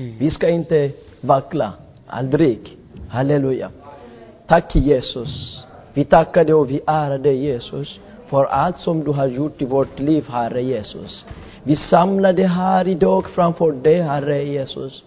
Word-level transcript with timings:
Vi 0.00 0.30
ska 0.30 0.48
inte 0.48 0.90
vackla, 1.20 1.72
aldrig. 2.06 2.76
Halleluja. 3.08 3.70
Tack 4.46 4.76
Jesus. 4.76 5.64
Vi 5.94 6.04
tackar 6.04 6.44
dig 6.44 6.54
och 6.54 6.70
vi 6.70 6.80
ärar 6.86 7.18
dig 7.18 7.36
Jesus 7.36 8.00
för 8.26 8.44
allt 8.44 8.78
som 8.78 9.04
du 9.04 9.10
har 9.10 9.26
gjort 9.26 9.62
i 9.62 9.64
vårt 9.64 10.00
liv, 10.00 10.24
Herre 10.28 10.62
Jesus. 10.62 11.24
Vi 11.62 11.76
samlar 11.76 12.32
det 12.32 12.46
här 12.46 12.88
idag 12.88 13.28
framför 13.28 13.72
dig, 13.72 14.02
Herre 14.02 14.44
Jesus. 14.44 15.04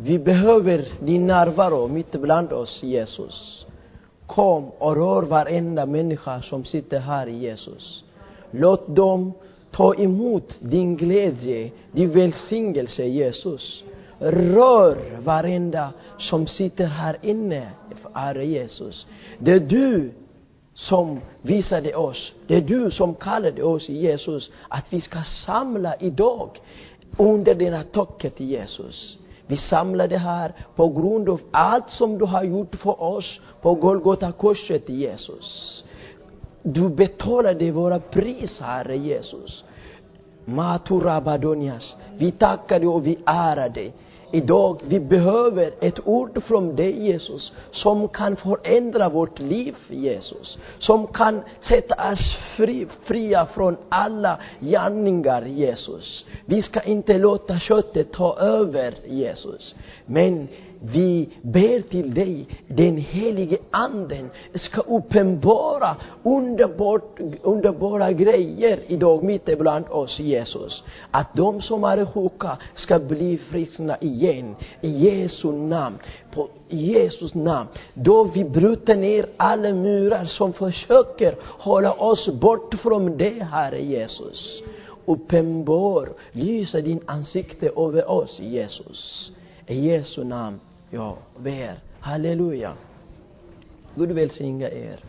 Vi 0.00 0.18
behöver 0.18 0.84
din 1.00 1.26
närvaro 1.26 1.88
mitt 1.88 2.12
bland 2.12 2.52
oss, 2.52 2.82
Jesus. 2.82 3.66
Kom 4.26 4.70
och 4.78 4.96
rör 4.96 5.22
varenda 5.22 5.86
människa 5.86 6.42
som 6.42 6.64
sitter 6.64 7.00
här, 7.00 7.26
Jesus. 7.26 8.04
Låt 8.50 8.96
dem 8.96 9.32
ta 9.70 9.94
emot 9.94 10.56
din 10.60 10.96
glädje, 10.96 11.70
din 11.92 12.10
välsignelse, 12.10 13.04
Jesus. 13.04 13.84
Rör 14.18 15.20
varenda 15.20 15.92
som 16.18 16.46
sitter 16.46 16.86
här 16.86 17.16
inne, 17.22 17.70
Herre 18.14 18.46
Jesus. 18.46 19.06
Det 19.38 19.52
är 19.52 19.60
du 19.60 20.12
som 20.74 21.20
visade 21.42 21.94
oss, 21.94 22.32
det 22.46 22.56
är 22.56 22.60
du 22.60 22.90
som 22.90 23.14
kallade 23.14 23.62
oss, 23.62 23.88
Jesus, 23.88 24.50
att 24.68 24.92
vi 24.92 25.00
ska 25.00 25.22
samla 25.22 25.96
idag 25.96 26.60
under 27.18 27.54
dina 27.54 27.82
taket, 27.82 28.40
Jesus. 28.40 29.18
Vi 29.46 29.56
samlar 29.56 30.08
det 30.08 30.18
här 30.18 30.52
på 30.76 30.88
grund 30.88 31.28
av 31.28 31.40
allt 31.50 31.90
som 31.90 32.18
du 32.18 32.24
har 32.24 32.44
gjort 32.44 32.76
för 32.76 33.02
oss 33.02 33.40
på 33.62 33.74
Golgata 33.74 34.32
korset, 34.32 34.88
Jesus. 34.88 35.84
Du 36.62 36.88
betalade 36.88 37.70
våra 37.70 37.98
pris, 37.98 38.60
Herre 38.60 38.96
Jesus. 38.96 39.64
Maturabadonias. 40.44 41.94
Vi 42.18 42.32
tackar 42.32 42.78
dig 42.78 42.88
och 42.88 43.06
vi 43.06 43.18
ärar 43.26 43.68
dig. 43.68 43.92
Idag, 44.36 44.80
vi 44.88 45.00
behöver 45.00 45.72
ett 45.80 46.06
ord 46.06 46.42
från 46.42 46.76
dig 46.76 47.06
Jesus, 47.06 47.52
som 47.70 48.08
kan 48.08 48.36
förändra 48.36 49.08
vårt 49.08 49.38
liv 49.38 49.74
Jesus. 49.88 50.58
Som 50.78 51.06
kan 51.06 51.42
sätta 51.60 52.12
oss 52.12 52.36
fri, 52.56 52.86
fria 53.04 53.46
från 53.46 53.76
alla 53.88 54.38
gärningar 54.60 55.42
Jesus. 55.42 56.24
Vi 56.44 56.62
ska 56.62 56.80
inte 56.80 57.18
låta 57.18 57.58
köttet 57.58 58.12
ta 58.12 58.38
över 58.38 58.94
Jesus. 59.08 59.74
Men 60.06 60.48
vi 60.80 61.28
ber 61.42 61.80
till 61.80 62.14
dig, 62.14 62.46
den 62.68 62.96
helige 62.96 63.58
anden 63.70 64.30
ska 64.54 64.80
uppenbara 64.80 65.96
underbart, 66.22 67.20
underbara 67.42 68.12
grejer 68.12 68.80
idag 68.86 69.24
mitt 69.24 69.48
ibland 69.48 69.84
oss 69.90 70.20
Jesus. 70.20 70.82
Att 71.10 71.34
de 71.34 71.62
som 71.62 71.84
är 71.84 72.04
sjuka 72.04 72.56
ska 72.74 72.98
bli 72.98 73.38
friskna 73.38 73.96
igen. 74.00 74.56
I 74.80 74.88
Jesu 74.88 75.52
namn. 75.52 75.98
På 76.34 76.48
Jesus 76.68 77.34
namn. 77.34 77.68
Då 77.94 78.24
vi 78.24 78.44
bryter 78.44 78.96
ner 78.96 79.26
alla 79.36 79.72
murar 79.72 80.24
som 80.24 80.52
försöker 80.52 81.36
hålla 81.40 81.92
oss 81.92 82.28
bort 82.28 82.74
från 82.74 83.16
det, 83.16 83.42
Herre 83.42 83.82
Jesus. 83.82 84.62
Uppenbar, 85.04 86.08
lysa 86.32 86.80
din 86.80 87.00
ansikte 87.06 87.66
över 87.76 88.10
oss, 88.10 88.40
Jesus. 88.40 89.32
I 89.68 89.74
Jesu 89.74 90.24
namn 90.24 90.60
jag 90.90 91.16
ber. 91.38 91.78
Halleluja. 92.00 92.74
Gud 93.94 94.12
välsigne 94.12 94.70
er. 94.70 95.00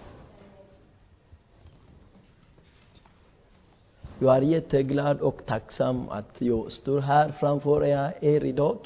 Jag 4.19 4.38
är 4.38 4.41
jätteglad 4.41 5.22
och 5.22 5.45
tacksam 5.45 6.09
att 6.09 6.36
jag 6.38 6.72
står 6.72 6.99
här 6.99 7.31
framför 7.39 7.83
er 8.22 8.45
idag. 8.45 8.77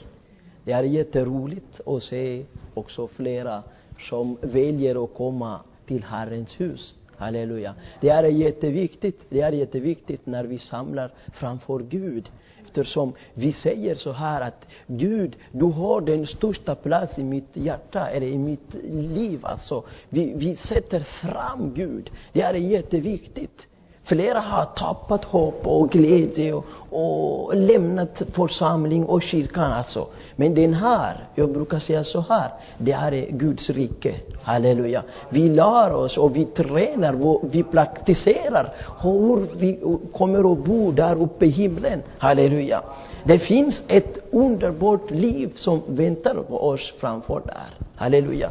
Det 0.64 0.72
är 0.72 0.84
jätteroligt 0.84 1.82
att 1.86 2.04
se 2.04 2.46
också 2.74 3.08
flera 3.08 3.64
som 4.10 4.38
väljer 4.42 5.04
att 5.04 5.14
komma 5.14 5.60
till 5.86 6.04
Herrens 6.04 6.60
hus. 6.60 6.96
Halleluja. 7.16 7.76
Det 8.02 8.10
är 8.10 8.24
jätteviktigt, 8.24 9.22
det 9.30 9.42
är 9.42 9.52
jätteviktigt 9.52 10.26
när 10.26 10.44
vi 10.44 10.60
samlar 10.60 11.12
framför 11.34 11.80
Gud 11.80 12.30
eftersom 12.72 13.14
vi 13.34 13.54
säger 13.54 13.96
så 13.96 14.12
här 14.12 14.42
att 14.42 14.68
Gud, 14.88 15.36
du 15.52 15.66
har 15.66 16.02
den 16.02 16.28
största 16.28 16.76
plats 16.76 17.20
i 17.20 17.24
mitt 17.24 17.50
hjärta, 17.54 18.10
eller 18.10 18.28
i 18.28 18.38
mitt 18.38 18.74
liv 18.92 19.46
alltså. 19.46 19.84
Vi, 20.10 20.34
vi 20.36 20.56
sätter 20.56 21.00
fram 21.00 21.74
Gud. 21.74 22.12
Det 22.34 22.42
är 22.42 22.54
jätteviktigt. 22.54 23.68
Flera 24.04 24.40
har 24.40 24.66
tappat 24.66 25.24
hopp 25.24 25.68
och 25.68 25.90
glädje 25.90 26.54
och, 26.54 26.66
och 26.90 27.56
lämnat 27.56 28.22
församling 28.34 29.06
och 29.06 29.22
kyrkan 29.22 29.72
alltså. 29.72 30.08
Men 30.36 30.56
den 30.56 30.74
här, 30.74 31.28
jag 31.36 31.54
brukar 31.54 31.80
säga 31.80 32.04
så 32.04 32.22
här, 32.30 32.50
det 32.78 32.92
här 32.92 33.14
är 33.14 33.32
Guds 33.32 33.70
rike. 33.70 34.16
Halleluja. 34.44 35.04
Vi 35.30 35.50
lär 35.50 35.94
oss 35.94 36.18
och 36.18 36.36
vi 36.36 36.46
tränar, 36.46 37.26
och 37.26 37.42
vi 37.52 37.64
praktiserar 37.64 38.74
hur 39.02 39.60
vi 39.60 39.80
kommer 40.12 40.52
att 40.52 40.66
bo 40.66 40.92
där 40.92 41.22
uppe 41.22 41.46
i 41.46 41.50
himlen. 41.50 42.02
Halleluja. 42.18 42.82
Det 43.24 43.40
finns 43.40 43.84
ett 43.88 44.18
underbart 44.32 45.12
liv 45.12 45.52
som 45.56 45.82
väntar 45.88 46.36
på 46.36 46.64
oss 46.64 46.94
framför 47.00 47.42
där. 47.46 47.88
Halleluja. 47.96 48.50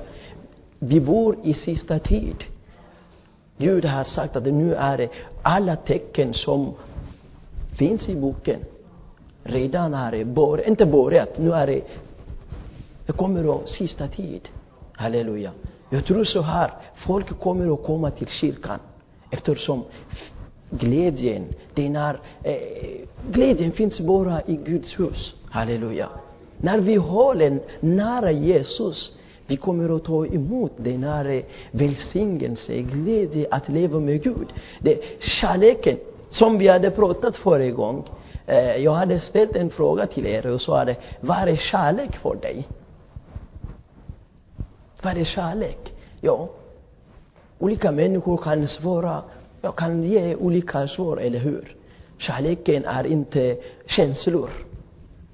Vi 0.78 1.00
bor 1.00 1.36
i 1.42 1.54
sista 1.54 1.98
tid. 1.98 2.44
Gud 3.60 3.84
har 3.84 4.04
sagt 4.04 4.36
att 4.36 4.44
nu 4.44 4.74
är 4.74 4.98
det 4.98 5.08
alla 5.42 5.76
tecken 5.76 6.34
som 6.34 6.74
finns 7.78 8.08
i 8.08 8.16
boken 8.16 8.60
redan 9.42 9.94
är 9.94 10.10
det 10.10 10.24
börjat, 10.24 10.66
inte 10.66 10.86
börjat, 10.86 11.38
nu 11.38 11.52
är 11.52 11.66
det, 11.66 11.82
det 13.06 13.12
kommer 13.12 13.56
att 13.56 13.68
sista 13.68 14.08
tid. 14.08 14.48
Halleluja. 14.92 15.50
Jag 15.90 16.04
tror 16.04 16.24
så 16.24 16.40
här, 16.40 16.70
folk 17.06 17.40
kommer 17.40 17.74
att 17.74 17.82
komma 17.82 18.10
till 18.10 18.26
kyrkan 18.26 18.78
eftersom 19.30 19.84
glädjen, 20.70 21.44
den 21.74 21.96
är, 21.96 22.20
eh, 22.42 22.54
glädjen 23.32 23.72
finns 23.72 24.00
bara 24.00 24.42
i 24.46 24.56
Guds 24.56 25.00
hus. 25.00 25.34
Halleluja. 25.50 26.08
När 26.56 26.78
vi 26.78 26.94
håller 26.96 27.60
nära 27.80 28.30
Jesus, 28.30 29.16
vi 29.50 29.56
kommer 29.56 29.96
att 29.96 30.04
ta 30.04 30.26
emot 30.26 30.72
den 30.76 31.04
här 31.04 31.24
eh, 31.24 31.42
välsignelsen, 31.70 32.82
glädje 32.86 33.46
att 33.50 33.68
leva 33.68 34.00
med 34.00 34.22
Gud. 34.22 34.48
Det, 34.78 35.00
kärleken, 35.20 35.96
som 36.30 36.58
vi 36.58 36.68
hade 36.68 36.90
pratat 36.90 37.36
förra 37.36 37.70
gången, 37.70 38.02
eh, 38.46 38.76
jag 38.76 38.92
hade 38.92 39.20
ställt 39.20 39.56
en 39.56 39.70
fråga 39.70 40.06
till 40.06 40.26
er 40.26 40.46
och 40.46 40.60
sa 40.60 40.86
vad 41.20 41.48
är 41.48 41.56
kärlek 41.56 42.16
för 42.16 42.34
dig? 42.34 42.68
Vad 45.02 45.16
är 45.16 45.24
kärlek? 45.24 45.92
Ja, 46.20 46.48
olika 47.58 47.90
människor 47.92 48.36
kan 48.36 48.68
svara, 48.68 49.22
jag 49.62 49.76
kan 49.76 50.02
ge 50.02 50.34
olika 50.34 50.88
svar, 50.88 51.16
eller 51.16 51.38
hur? 51.38 51.76
Kärleken 52.18 52.84
är 52.84 53.06
inte 53.06 53.56
känslor. 53.86 54.50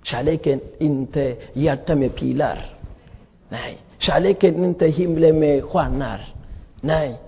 Kärleken 0.02 0.60
är 0.78 0.82
inte 0.86 1.36
hjärta 1.52 1.94
med 1.94 2.14
pilar. 2.14 2.76
Nej. 3.48 3.78
Kärleken 3.98 4.64
är 4.64 4.68
inte 4.68 4.86
himlen 4.86 5.38
med 5.38 5.64
stjärnor. 5.64 6.20
Nej. 6.80 7.20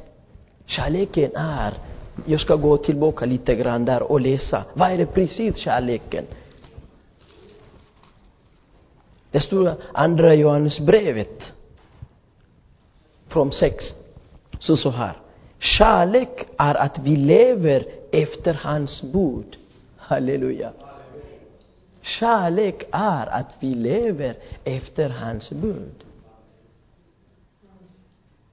Kärleken 0.67 1.37
är, 1.37 1.75
jag 2.27 2.41
ska 2.41 2.57
gå 2.57 2.77
tillbaka 2.77 3.25
lite 3.25 3.55
grann 3.55 3.85
där 3.85 4.03
och 4.03 4.21
läsa. 4.21 4.65
Vad 4.75 4.91
är 4.91 4.99
det 4.99 5.07
precis 5.07 5.57
kärleken? 5.57 6.25
Det 9.31 9.41
står 9.41 9.75
andra 9.93 10.35
Johannesbrevet 10.35 11.53
från 13.29 13.53
6, 13.53 13.85
så 14.61 14.77
så 14.77 14.91
här. 14.91 15.13
Kärlek 15.59 16.47
är 16.57 16.75
att 16.75 16.99
vi 16.99 17.17
lever 17.17 17.85
efter 18.13 18.55
hans 18.55 19.03
bud. 19.03 19.57
Halleluja. 19.97 20.73
Kärlek 22.03 22.85
är 22.91 23.27
att 23.27 23.51
vi 23.61 23.75
lever 23.75 24.35
efter 24.65 25.11
hans 25.11 25.51
bud. 25.51 26.05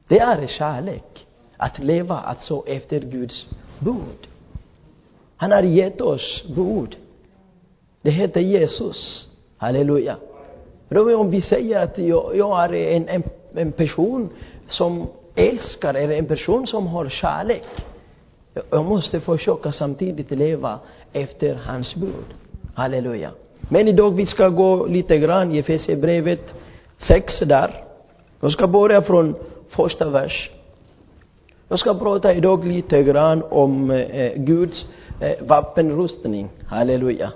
Det 0.08 0.20
är 0.20 0.48
kärlek. 0.48 1.28
Att 1.58 1.80
leva 1.80 2.18
alltså 2.18 2.64
efter 2.68 3.00
Guds 3.00 3.46
bud. 3.80 4.28
Han 5.38 5.52
har 5.52 5.62
gett 5.62 6.02
oss 6.02 6.44
bud. 6.56 6.96
Det 8.02 8.12
heter 8.12 8.42
Jesus. 8.42 9.28
Halleluja. 9.58 10.16
Om 11.18 11.30
vi 11.30 11.42
säger 11.42 11.80
att 11.80 11.98
jag, 11.98 12.36
jag 12.36 12.64
är 12.64 12.74
en, 12.74 13.10
en, 13.10 13.24
en 13.56 13.72
person 13.72 14.30
som 14.70 15.08
älskar, 15.36 15.94
eller 15.94 16.16
en 16.16 16.26
person 16.26 16.68
som 16.68 16.88
har 16.88 17.10
kärlek. 17.10 17.64
Jag 18.70 18.86
måste 18.86 19.20
försöka 19.20 19.72
samtidigt 19.72 20.32
leva 20.32 20.80
efter 21.14 21.56
hans 21.56 21.96
bud. 21.96 22.26
Halleluja. 22.76 23.32
Men 23.70 23.88
idag 23.88 24.12
vi 24.16 24.26
ska 24.26 24.50
gå 24.50 24.86
lite 24.86 25.18
grann 25.18 25.52
i 25.52 25.58
Efesierbrevet 25.58 26.54
6 26.98 27.40
där. 27.40 27.84
Jag 28.42 28.52
ska 28.52 28.68
börja 28.68 29.02
från 29.02 29.36
första 29.70 30.10
vers. 30.10 30.50
Jag 31.68 31.80
ska 31.80 31.94
prata 31.94 32.34
idag 32.34 32.66
lite 32.66 33.04
grann 33.04 33.44
om 33.50 33.92
eh, 33.92 34.34
Guds 34.36 34.86
eh, 35.20 35.48
vapenrustning. 35.48 36.50
Halleluja. 36.68 37.32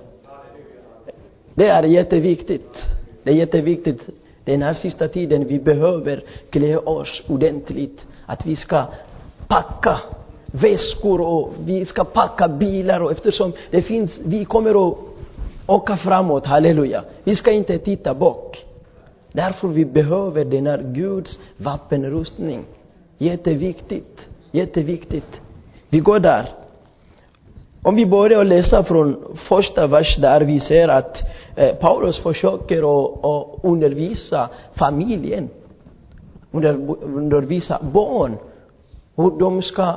Det 1.53 1.67
är 1.67 1.83
jätteviktigt. 1.83 2.85
Det 3.23 3.31
är 3.31 3.35
jätteviktigt 3.35 4.09
den 4.45 4.61
här 4.61 4.73
sista 4.73 5.07
tiden, 5.07 5.47
vi 5.47 5.59
behöver 5.59 6.23
klä 6.49 6.77
oss 6.77 7.21
ordentligt. 7.27 8.05
Att 8.25 8.45
vi 8.45 8.55
ska 8.55 8.83
packa 9.47 9.99
väskor 10.45 11.21
och 11.21 11.53
vi 11.65 11.85
ska 11.85 12.03
packa 12.03 12.47
bilar 12.47 12.99
och 12.99 13.11
eftersom 13.11 13.53
det 13.71 13.81
finns, 13.81 14.19
vi 14.25 14.45
kommer 14.45 14.89
att 14.89 14.97
åka 15.67 15.97
framåt, 15.97 16.45
halleluja. 16.45 17.03
Vi 17.23 17.35
ska 17.35 17.51
inte 17.51 17.77
titta 17.77 18.13
bak. 18.13 18.65
Därför 19.39 19.67
vi 19.67 19.85
behöver 19.85 20.45
den 20.45 20.67
här 20.67 20.81
Guds 20.83 21.39
vapenrustning. 21.57 22.63
Jätteviktigt, 23.17 24.27
jätteviktigt. 24.51 25.41
Vi 25.89 25.99
går 25.99 26.19
där. 26.19 26.49
Om 27.83 27.95
vi 27.95 28.05
börjar 28.05 28.43
läsa 28.43 28.83
från 28.83 29.37
första 29.49 29.87
vers 29.87 30.17
där 30.17 30.41
vi 30.41 30.59
ser 30.59 30.87
att 30.87 31.17
eh, 31.55 31.75
Paulus 31.75 32.19
försöker 32.19 32.77
att, 32.77 33.25
att 33.25 33.63
undervisa 33.63 34.49
familjen, 34.73 35.49
under, 36.51 36.73
undervisa 37.03 37.79
barn, 37.93 38.37
hur 39.15 39.39
de 39.39 39.61
ska 39.61 39.93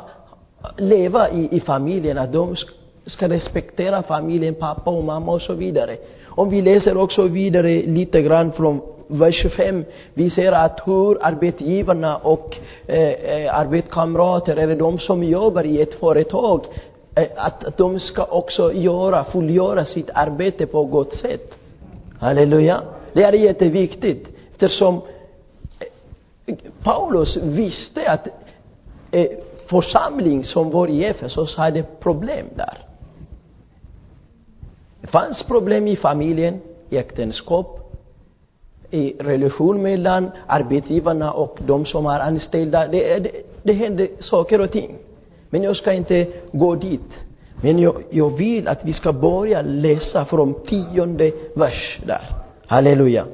leva 0.76 1.30
i, 1.30 1.48
i 1.56 1.60
familjen, 1.60 2.18
att 2.18 2.32
de 2.32 2.56
ska 3.06 3.28
respektera 3.28 4.02
familjen, 4.02 4.54
pappa 4.54 4.90
och 4.90 5.04
mamma 5.04 5.32
och 5.32 5.42
så 5.42 5.54
vidare. 5.54 5.96
Om 6.28 6.50
vi 6.50 6.62
läser 6.62 6.96
också 6.96 7.22
vidare 7.22 7.82
lite 7.82 8.22
grann 8.22 8.52
från 8.52 8.80
vers 9.18 9.42
25, 9.42 9.84
vi 10.14 10.30
ser 10.30 10.52
att 10.52 10.80
hur 10.84 11.18
arbetsgivarna 11.26 12.16
och 12.16 12.56
eh, 12.86 12.98
eh 12.98 13.58
arbetskamrater, 13.58 14.56
eller 14.56 14.76
de 14.76 14.98
som 14.98 15.24
jobbar 15.24 15.64
i 15.64 15.82
ett 15.82 15.94
företag, 15.94 16.64
eh, 17.14 17.28
att 17.36 17.76
de 17.76 18.00
ska 18.00 18.24
också 18.24 18.72
göra, 18.72 19.24
fullgöra 19.24 19.84
sitt 19.84 20.10
arbete 20.14 20.66
på 20.66 20.84
gott 20.84 21.14
sätt. 21.14 21.58
Halleluja. 22.18 22.82
Det 23.12 23.22
är 23.22 23.32
jätteviktigt, 23.32 24.28
eftersom 24.50 25.00
eh, 26.46 26.56
Paulus 26.82 27.36
visste 27.36 28.10
att 28.10 28.28
eh, 29.10 29.26
församling 29.66 30.44
som 30.44 30.70
var 30.70 30.88
i 30.88 31.04
Efesos 31.04 31.56
hade 31.56 31.82
problem 31.82 32.46
där. 32.56 32.78
Det 35.00 35.06
fanns 35.06 35.42
problem 35.42 35.86
i 35.86 35.96
familjen, 35.96 36.60
i 36.90 36.96
äktenskap, 36.96 37.81
i 38.92 39.16
relation 39.18 39.82
mellan 39.82 40.30
arbetsgivarna 40.46 41.32
och 41.32 41.58
de 41.66 41.86
som 41.86 42.06
är 42.06 42.20
anställda. 42.20 42.86
Det, 42.86 43.18
det, 43.18 43.30
det 43.62 43.72
händer 43.72 44.08
saker 44.18 44.60
och 44.60 44.70
ting. 44.70 44.94
Men 45.50 45.62
jag 45.62 45.76
ska 45.76 45.92
inte 45.92 46.26
gå 46.52 46.74
dit. 46.74 47.10
Men 47.62 47.78
jag, 47.78 48.02
jag 48.10 48.36
vill 48.36 48.68
att 48.68 48.84
vi 48.84 48.92
ska 48.92 49.12
börja 49.12 49.62
läsa 49.62 50.24
från 50.24 50.54
tionde 50.54 51.32
vers 51.54 51.98
där. 52.06 52.22
Halleluja. 52.66 53.26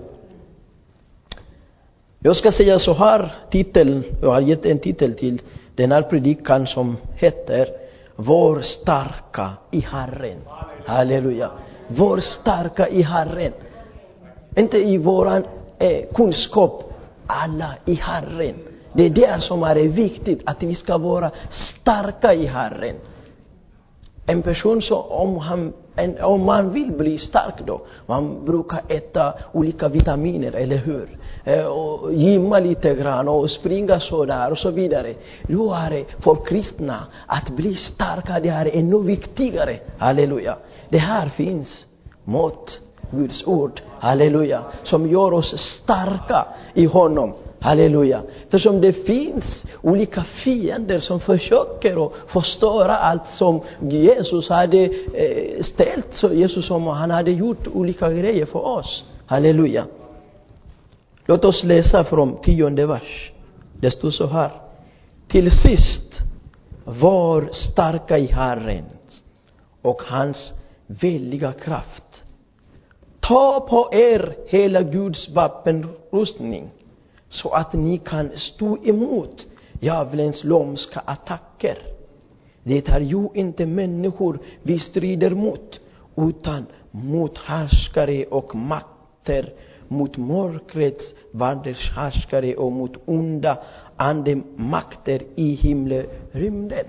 Jag 2.19 2.37
ska 2.37 2.52
säga 2.52 2.78
så 2.78 2.93
här, 2.93 3.34
titeln, 3.50 4.05
jag 4.22 4.31
har 4.31 4.40
gett 4.40 4.66
en 4.66 4.78
titel 4.78 5.14
till 5.14 5.43
den 5.75 5.93
här 5.93 6.02
predikan 6.02 6.66
som 6.66 6.96
heter 7.16 7.69
Var 8.16 8.60
starka 8.60 9.50
i 9.70 9.81
Herren. 9.81 10.38
Halleluja. 10.87 11.50
Var 11.88 12.19
starka 12.19 12.88
i 12.88 13.02
Herren. 13.02 13.52
Inte 14.58 14.78
i 14.78 14.99
våran 14.99 15.44
eh, 15.78 16.05
kunskap, 16.14 16.93
alla 17.26 17.75
i 17.84 17.94
Herren. 17.94 18.55
Det 18.93 19.02
är 19.02 19.10
det 19.10 19.43
som 19.43 19.62
är 19.62 19.76
viktigt, 19.76 20.43
att 20.44 20.62
vi 20.62 20.75
ska 20.75 20.99
vara 20.99 21.31
starka 21.50 22.34
i 22.34 22.46
Herren. 22.46 22.96
En 24.26 24.43
person 24.43 24.82
som, 24.82 25.02
om, 25.08 25.37
han, 25.38 25.72
en, 25.96 26.22
om 26.22 26.44
man 26.44 26.70
vill 26.70 26.93
bli 26.93 27.19
stark 27.19 27.55
då, 27.66 27.81
man 28.06 28.44
brukar 28.44 28.81
äta 28.88 29.34
olika 29.52 29.88
vitaminer, 29.88 30.52
eller 30.52 30.76
hur? 30.76 31.08
Eh, 31.44 31.64
och 31.64 32.14
gymma 32.14 32.58
lite 32.58 32.94
grann 32.94 33.28
och 33.28 33.50
springa 33.50 34.00
sådär 34.00 34.50
och 34.50 34.58
så 34.58 34.70
vidare. 34.70 35.14
Då 35.43 35.75
är 35.75 35.90
det 35.90 36.05
för 36.22 36.44
kristna 36.44 37.06
att 37.26 37.49
bli 37.50 37.75
starka, 37.75 38.40
det 38.40 38.49
är 38.49 38.76
ännu 38.76 39.02
viktigare. 39.02 39.78
Halleluja. 39.99 40.56
Det 40.88 40.99
här 40.99 41.28
finns 41.28 41.87
mat, 42.25 42.81
Guds 43.10 43.46
ord, 43.46 43.81
halleluja, 43.99 44.62
som 44.82 45.06
gör 45.06 45.32
oss 45.32 45.55
starka 45.58 46.46
i 46.75 46.84
honom. 46.84 47.34
Halleluja. 47.60 48.22
Eftersom 48.43 48.81
det 48.81 48.93
finns 48.93 49.64
olika 49.82 50.25
fiender 50.25 51.00
som 51.00 51.20
försöker 51.20 52.06
att 52.06 52.12
förstöra 52.26 52.96
allt 52.96 53.22
som 53.32 53.60
Jesus 53.81 54.49
hade 54.49 54.78
eh, 55.14 55.62
ställt, 55.62 56.06
så 56.12 56.32
Jesus 56.32 56.66
som 56.66 56.87
han 56.87 57.10
hade 57.10 57.31
gjort 57.31 57.66
olika 57.75 58.12
grejer 58.12 58.46
för 58.46 58.66
oss. 58.66 59.05
Halleluja. 59.26 59.84
Låt 61.26 61.44
oss 61.44 61.64
läsa 61.64 62.05
från 62.05 62.37
tionde 62.43 62.87
vers. 62.87 63.32
Det 63.81 63.90
står 63.90 64.10
så 64.10 64.26
här. 64.26 64.50
Till 65.28 65.50
sist, 65.50 66.20
var 66.84 67.49
starka 67.52 68.19
i 68.19 68.26
Herren 68.26 68.84
och 69.82 70.02
hans 70.02 70.52
väldiga 70.87 71.52
kraft. 71.52 72.22
Ta 73.29 73.61
på 73.61 73.89
er 73.93 74.35
hela 74.49 74.83
Guds 74.83 75.29
vapenrustning 75.35 76.71
så 77.29 77.49
att 77.49 77.73
ni 77.73 77.99
kan 77.99 78.31
stå 78.37 78.79
emot 78.85 79.47
djävulens 79.81 80.45
lomska 80.45 81.03
attacker. 81.05 81.79
Det 82.63 82.89
är 82.89 83.01
ju 83.01 83.29
inte 83.35 83.67
människor 83.67 84.39
vi 84.63 84.79
strider 84.79 85.31
mot, 85.31 85.81
utan 86.17 86.67
mot 86.91 87.39
härskare 87.39 88.25
och 88.25 88.55
makter, 88.55 89.53
mot 89.89 90.17
mörkrets 90.17 91.05
världshärskare 91.33 92.55
och 92.55 92.73
mot 92.73 92.97
onda 93.05 93.59
andemakter 93.97 95.23
i 95.35 95.55
himlarymden. 95.55 96.87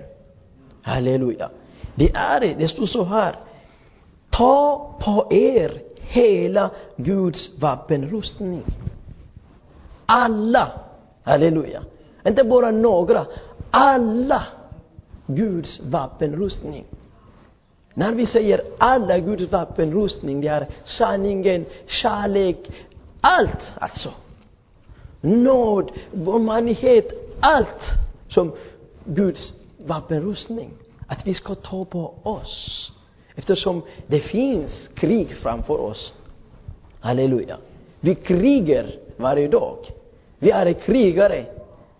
Halleluja. 0.82 1.50
Det 1.94 2.10
är 2.14 2.40
det, 2.40 2.54
det 2.58 2.68
står 2.68 2.86
så 2.86 3.04
här. 3.04 3.36
Ta 4.30 4.94
på 5.00 5.32
er 5.32 5.89
hela 6.10 6.70
Guds 6.96 7.50
vapenrustning. 7.60 8.62
Alla, 10.06 10.72
halleluja, 11.22 11.82
inte 12.26 12.44
bara 12.44 12.70
några, 12.70 13.26
alla 13.70 14.42
Guds 15.26 15.80
vapenrustning. 15.80 16.84
När 17.94 18.12
vi 18.12 18.26
säger 18.26 18.60
alla 18.78 19.18
Guds 19.18 19.52
vapenrustning, 19.52 20.40
det 20.40 20.48
är 20.48 20.68
sanningen, 20.84 21.66
kärlek, 21.86 22.70
allt 23.20 23.60
alltså. 23.80 24.10
Nåd, 25.20 25.92
humanität, 26.12 27.12
allt 27.40 27.84
som 28.28 28.52
Guds 29.04 29.52
vapenrustning. 29.76 30.70
Att 31.06 31.26
vi 31.26 31.34
ska 31.34 31.54
ta 31.54 31.84
på 31.84 32.14
oss. 32.22 32.92
Eftersom 33.34 33.82
det 34.06 34.20
finns 34.20 34.88
krig 34.94 35.36
framför 35.42 35.80
oss. 35.80 36.12
Halleluja. 37.00 37.56
Vi 38.00 38.14
krigar 38.14 38.86
varje 39.16 39.48
dag. 39.48 39.76
Vi 40.38 40.50
är 40.50 40.72
krigare. 40.72 41.44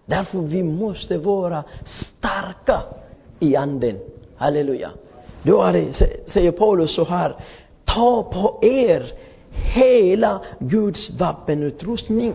Därför 0.07 0.39
vi 0.39 0.63
måste 0.63 1.19
vara 1.19 1.65
starka 1.85 2.83
i 3.39 3.57
anden. 3.57 3.99
Halleluja. 4.37 4.91
Då 5.43 5.63
är 5.63 5.73
det, 5.73 5.93
säger 6.33 6.53
Paulus 6.53 6.95
så 6.95 7.05
här, 7.05 7.37
ta 7.85 8.23
på 8.23 8.59
er 8.63 9.13
hela 9.53 10.41
Guds 10.59 11.11
vapenutrustning. 11.11 12.33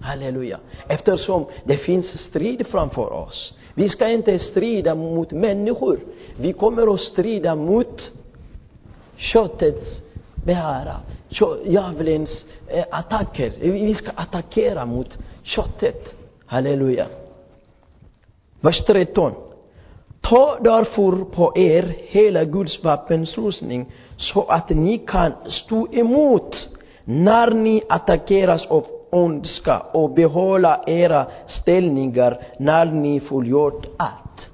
Halleluja. 0.00 0.58
Eftersom 0.88 1.46
det 1.64 1.76
finns 1.76 2.06
strid 2.06 2.66
framför 2.66 3.12
oss. 3.12 3.54
Vi 3.74 3.88
ska 3.88 4.08
inte 4.08 4.38
strida 4.38 4.94
mot 4.94 5.32
människor. 5.32 6.00
Vi 6.40 6.52
kommer 6.52 6.94
att 6.94 7.00
strida 7.00 7.54
mot 7.54 8.10
köttets 9.22 10.00
begära, 10.34 10.96
djävulens 11.64 12.44
eh, 12.68 12.84
attacker. 12.90 13.52
Vi 13.60 13.94
ska 13.94 14.10
attackera 14.14 14.86
mot 14.86 15.18
köttet. 15.42 16.14
Halleluja. 16.46 17.06
Vers 18.60 18.84
13. 18.86 19.32
Ta 20.20 20.58
därför 20.60 21.24
på 21.24 21.52
er 21.56 21.94
hela 21.98 22.44
Guds 22.44 22.84
vapenrustning 22.84 23.86
så 24.16 24.42
att 24.42 24.70
ni 24.70 24.98
kan 24.98 25.32
stå 25.46 25.88
emot 25.92 26.68
när 27.04 27.50
ni 27.50 27.82
attackeras 27.88 28.66
av 28.66 28.86
ondska 29.10 29.78
och 29.78 30.10
behålla 30.10 30.84
era 30.86 31.26
ställningar 31.46 32.42
när 32.58 32.86
ni 32.86 33.20
fullgjort 33.20 33.86
allt. 33.96 34.50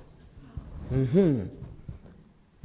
Mm 0.90 1.06
-hmm. 1.06 1.57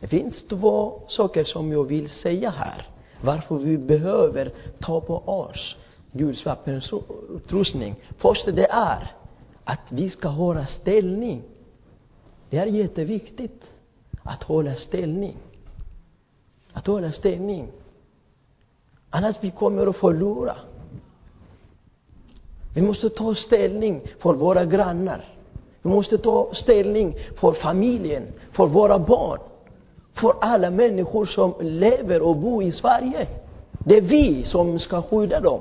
Det 0.04 0.08
finns 0.08 0.44
två 0.48 1.02
saker 1.08 1.44
som 1.44 1.72
jag 1.72 1.84
vill 1.84 2.10
säga 2.10 2.50
här. 2.50 2.88
Varför 3.22 3.56
vi 3.56 3.78
behöver 3.78 4.52
ta 4.80 5.02
på 5.02 5.18
oss 5.18 5.76
Guds 6.12 6.46
vapenutrustning. 6.46 7.96
Först 8.18 8.46
det 8.46 8.68
är 8.68 9.12
att 9.64 9.80
vi 9.90 10.10
ska 10.10 10.28
hålla 10.28 10.66
ställning. 10.66 11.42
Det 12.50 12.58
är 12.58 12.66
jätteviktigt 12.66 13.64
att 14.24 14.44
hålla 14.44 14.76
ställning. 14.76 15.38
Att 16.74 16.88
hålla 16.88 17.12
ställning. 17.12 17.68
Annars 19.10 19.36
vi 19.42 19.52
kommer 19.52 19.88
att 19.88 19.96
förlora. 19.96 20.56
Vi 22.76 22.82
måste 22.82 23.10
ta 23.10 23.36
ställning 23.36 24.02
för 24.20 24.34
våra 24.34 24.66
grannar. 24.66 25.26
Vi 25.82 25.90
måste 25.90 26.18
ta 26.18 26.54
ställning 26.54 27.16
för 27.36 27.52
familjen, 27.54 28.24
för 28.52 28.68
våra 28.68 29.00
barn, 29.00 29.40
för 30.14 30.36
alla 30.42 30.70
människor 30.70 31.26
som 31.26 31.54
lever 31.62 32.22
och 32.22 32.36
bor 32.36 32.64
i 32.64 32.72
Sverige. 32.72 33.28
Det 33.86 33.98
är 33.98 34.02
vi 34.02 34.44
som 34.44 34.80
ska 34.80 35.02
skydda 35.02 35.40
dem 35.40 35.60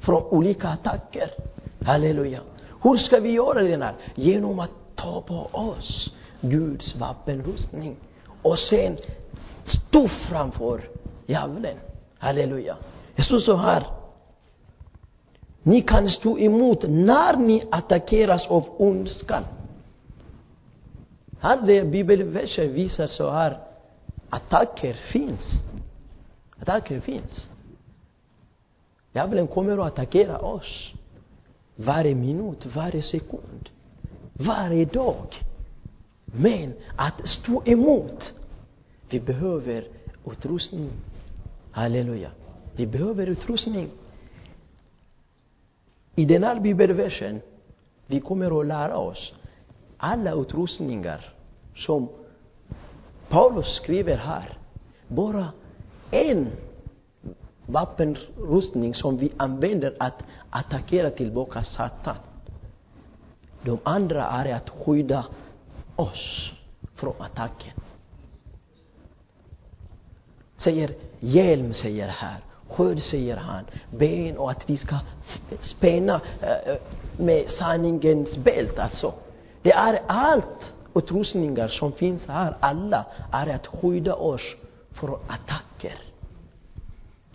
från 0.00 0.22
olika 0.22 0.68
attacker. 0.68 1.30
Halleluja. 1.84 2.40
Hur 2.82 2.96
ska 2.96 3.20
vi 3.20 3.30
göra 3.30 3.62
det? 3.62 3.84
Här? 3.84 3.94
Genom 4.14 4.58
att 4.58 4.70
ta 4.94 5.20
på 5.20 5.48
oss 5.52 6.12
Guds 6.40 6.96
vapenrustning 6.96 7.96
och 8.42 8.58
sen 8.58 8.96
stå 9.64 10.08
framför 10.08 10.80
djävulen. 11.26 11.76
Halleluja. 12.18 12.76
Det 13.16 13.22
står 13.22 13.38
så 13.38 13.56
här. 13.56 13.86
Ni 15.62 15.82
kan 15.82 16.08
stå 16.08 16.38
emot 16.38 16.84
när 16.88 17.36
ni 17.36 17.62
attackeras 17.70 18.46
av 18.46 18.64
ondskan. 18.76 19.42
Här 21.40 21.60
det 21.66 21.84
bibelversen 21.84 22.72
visar 22.72 23.06
så 23.06 23.30
här. 23.30 23.58
Attacker 24.30 24.94
finns. 25.12 25.62
Attacker 26.60 27.00
finns. 27.00 27.48
Djävulen 29.12 29.48
kommer 29.48 29.78
att 29.78 29.92
attackera 29.92 30.38
oss. 30.38 30.92
Varje 31.76 32.14
minut, 32.14 32.66
varje 32.66 33.02
sekund, 33.02 33.68
varje 34.32 34.84
dag. 34.84 35.26
Men 36.24 36.72
att 36.96 37.28
stå 37.28 37.62
emot, 37.64 38.32
vi 39.10 39.20
behöver 39.20 39.84
utrustning. 40.26 40.90
Halleluja. 41.70 42.30
Vi 42.76 42.86
behöver 42.86 43.26
utrustning. 43.26 43.88
I 46.14 46.24
den 46.24 46.44
här 46.44 46.60
bibelversen, 46.60 47.40
vi 48.06 48.20
kommer 48.20 48.60
att 48.60 48.66
lära 48.66 48.96
oss 48.96 49.32
alla 49.96 50.32
utrustningar 50.32 51.34
som 51.76 52.08
Paulus 53.30 53.76
skriver 53.76 54.16
här. 54.16 54.58
Bara 55.08 55.52
en 56.10 56.50
vapenrustning 57.66 58.94
som 58.94 59.16
vi 59.16 59.32
använder 59.36 59.94
att 59.98 60.22
attackera 60.50 61.10
tillbaka 61.10 61.62
Satan. 61.62 62.16
De 63.62 63.78
andra 63.82 64.24
är 64.24 64.54
att 64.54 64.70
skydda 64.70 65.24
oss 65.96 66.52
från 66.94 67.14
attacken. 67.18 67.72
Säger 70.58 70.94
hjälm, 71.20 71.74
säger 71.74 72.08
här. 72.08 72.40
sköld 72.68 73.02
säger 73.02 73.36
han. 73.36 73.64
Ben 73.90 74.38
och 74.38 74.50
att 74.50 74.70
vi 74.70 74.76
ska 74.76 74.96
spänna 75.60 76.20
eh, 76.40 76.72
eh, 76.72 76.76
med 77.16 77.50
sanningens 77.50 78.36
bält, 78.36 78.78
alltså. 78.78 79.14
Det 79.62 79.72
är 79.72 80.02
allt 80.06 80.72
utrustningar 80.94 81.68
som 81.68 81.92
finns 81.92 82.26
här, 82.26 82.54
alla, 82.60 83.04
är 83.32 83.46
att 83.46 83.66
skydda 83.66 84.14
oss 84.14 84.42
från 84.92 85.18
attacker. 85.26 85.94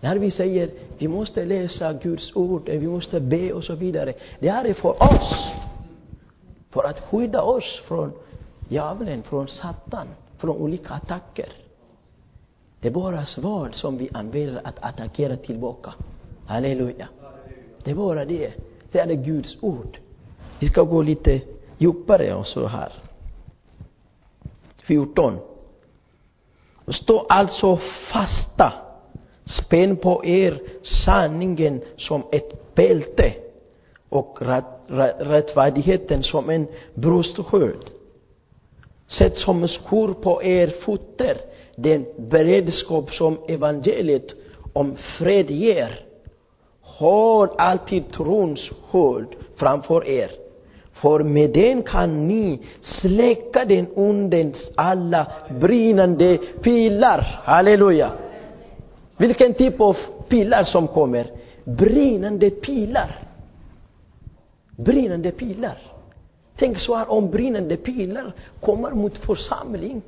När 0.00 0.16
vi 0.16 0.30
säger 0.30 0.70
vi 0.98 1.08
måste 1.08 1.44
läsa 1.44 1.92
Guds 1.92 2.36
ord, 2.36 2.68
vi 2.68 2.86
måste 2.86 3.20
be 3.20 3.52
och 3.52 3.64
så 3.64 3.74
vidare. 3.74 4.12
Det 4.38 4.50
här 4.50 4.64
är 4.64 4.74
för 4.74 5.02
oss. 5.02 5.48
För 6.70 6.84
att 6.84 7.00
skydda 7.00 7.42
oss 7.42 7.80
från 7.88 8.12
djävulen, 8.68 9.22
från 9.22 9.48
Satan, 9.48 10.06
från 10.38 10.56
olika 10.56 10.94
attacker. 10.94 11.48
Det 12.80 12.88
är 12.88 12.92
bara 12.92 13.26
svärd 13.26 13.74
som 13.74 13.98
vi 13.98 14.08
använder 14.12 14.60
att 14.64 14.84
attackera 14.84 15.36
tillbaka. 15.36 15.94
Halleluja. 16.46 17.08
Det 17.84 17.90
är 17.90 17.94
bara 17.94 18.24
det. 18.24 18.52
Det 18.92 18.98
är 18.98 19.14
Guds 19.14 19.56
ord. 19.60 19.98
Vi 20.58 20.66
ska 20.66 20.82
gå 20.82 21.02
lite 21.02 21.40
djupare 21.78 22.34
och 22.34 22.46
så 22.46 22.66
här. 22.66 22.92
14. 24.86 25.38
Stå 26.88 27.26
alltså 27.28 27.78
fasta. 28.12 28.72
Spänn 29.44 29.96
på 29.96 30.24
er 30.24 30.60
sanningen 30.82 31.82
som 31.96 32.22
ett 32.32 32.74
bälte 32.74 33.32
och 34.08 34.38
rättfärdigheten 35.18 36.22
som 36.22 36.50
en 36.50 36.66
bröstsköld. 36.94 37.90
Sätt 39.06 39.36
som 39.36 39.68
skor 39.68 40.14
på 40.14 40.42
er 40.42 40.66
fötter 40.66 41.36
den 41.76 42.06
beredskap 42.16 43.10
som 43.10 43.38
evangeliet 43.48 44.34
om 44.72 44.96
fred 45.18 45.50
ger. 45.50 46.00
Håll 46.80 47.48
alltid 47.58 48.10
trons 48.12 48.70
sköld 48.90 49.28
framför 49.56 50.08
er. 50.08 50.45
För 51.00 51.24
med 51.24 51.50
den 51.50 51.82
kan 51.82 52.28
ni 52.28 52.60
släcka 52.80 53.64
den 53.64 53.86
ondens 53.94 54.70
alla 54.74 55.32
brinnande 55.60 56.38
pilar. 56.62 57.40
Halleluja! 57.44 58.12
Vilken 59.16 59.54
typ 59.54 59.80
av 59.80 59.96
pilar 60.28 60.64
som 60.64 60.88
kommer? 60.88 61.26
Brinnande 61.64 62.50
pilar. 62.50 63.28
Brinnande 64.76 65.30
pilar. 65.30 65.78
Tänk 66.56 66.78
så 66.78 66.94
här 66.96 67.10
om 67.10 67.30
brinnande 67.30 67.76
pilar 67.76 68.32
kommer 68.60 68.90
mot 68.90 69.16
församling. 69.18 70.02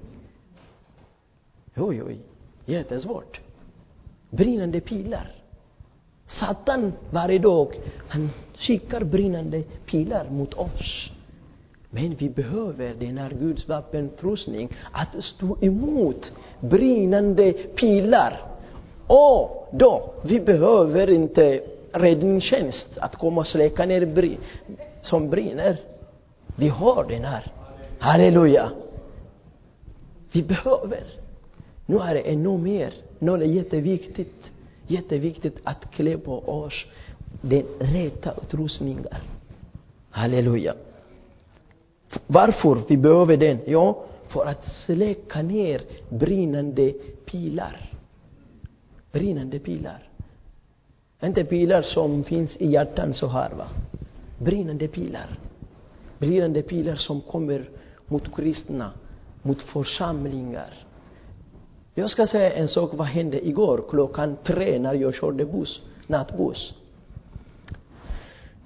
Oj, 1.76 2.02
oj, 2.02 2.18
jättesvårt. 2.66 3.40
Brinnande 4.30 4.80
pilar. 4.80 5.30
Satan 6.28 6.92
varje 7.10 7.38
dag, 7.38 7.74
han 8.08 8.30
skickar 8.58 9.04
brinnande 9.04 9.62
pilar 9.86 10.26
mot 10.30 10.54
oss. 10.54 11.10
Men 11.90 12.14
vi 12.14 12.28
behöver 12.28 12.94
den 12.94 13.18
här 13.18 13.30
Guds 13.30 13.68
vapenutrustning 13.68 14.68
att 14.92 15.24
stå 15.24 15.56
emot 15.60 16.32
brinnande 16.60 17.52
pilar. 17.52 18.40
Och 19.06 19.68
då, 19.72 20.14
vi 20.22 20.40
behöver 20.40 21.10
inte 21.10 21.60
räddningstjänst 21.92 22.98
att 22.98 23.16
komma 23.16 23.40
och 23.40 23.46
släcka 23.46 23.86
ner 23.86 24.06
br 24.06 24.36
som 25.02 25.30
brinner. 25.30 25.76
Vi 26.56 26.68
har 26.68 27.04
den 27.08 27.24
här. 27.24 27.52
Halleluja. 27.98 28.70
Vi 30.32 30.42
behöver. 30.42 31.04
Nu 31.86 31.98
är 31.98 32.14
det 32.14 32.20
ännu 32.20 32.58
mer. 32.58 32.94
Nu 33.18 33.32
är 33.32 33.38
det 33.38 33.46
jätteviktigt, 33.46 34.50
jätteviktigt 34.90 35.60
att 35.64 35.90
klä 35.90 36.18
på 36.18 36.38
oss 36.38 36.86
den 37.40 37.64
rätta 37.78 38.34
utrustningen. 38.42 39.06
Halleluja. 40.10 40.74
Varför 42.26 42.82
vi 42.88 42.96
behöver 42.96 43.36
den? 43.36 43.58
Ja, 43.66 44.04
för 44.28 44.46
att 44.46 44.64
släcka 44.86 45.42
ner 45.42 45.82
brinnande 46.08 46.92
pilar. 47.24 47.80
Brinnande 49.12 49.58
pilar. 49.58 50.08
Inte 51.22 51.44
pilar 51.44 51.82
som 51.82 52.24
finns 52.24 52.56
i 52.56 52.66
hjärtan 52.66 53.14
så 53.14 53.26
här 53.26 53.50
va. 53.50 53.68
Brinnande 54.38 54.88
pilar. 54.88 55.38
Brinnande 56.18 56.62
pilar 56.62 56.96
som 56.96 57.20
kommer 57.20 57.68
mot 58.06 58.36
kristna, 58.36 58.92
mot 59.42 59.62
församlingar. 59.62 60.74
Jag 61.98 62.10
ska 62.10 62.26
säga 62.26 62.52
en 62.52 62.68
sak, 62.68 62.90
vad 62.92 63.06
hände 63.06 63.46
igår 63.46 63.84
klockan 63.90 64.36
tre 64.44 64.78
när 64.78 64.94
jag 64.94 65.14
körde 65.14 65.44
buss, 65.44 65.82
nattbuss. 66.06 66.74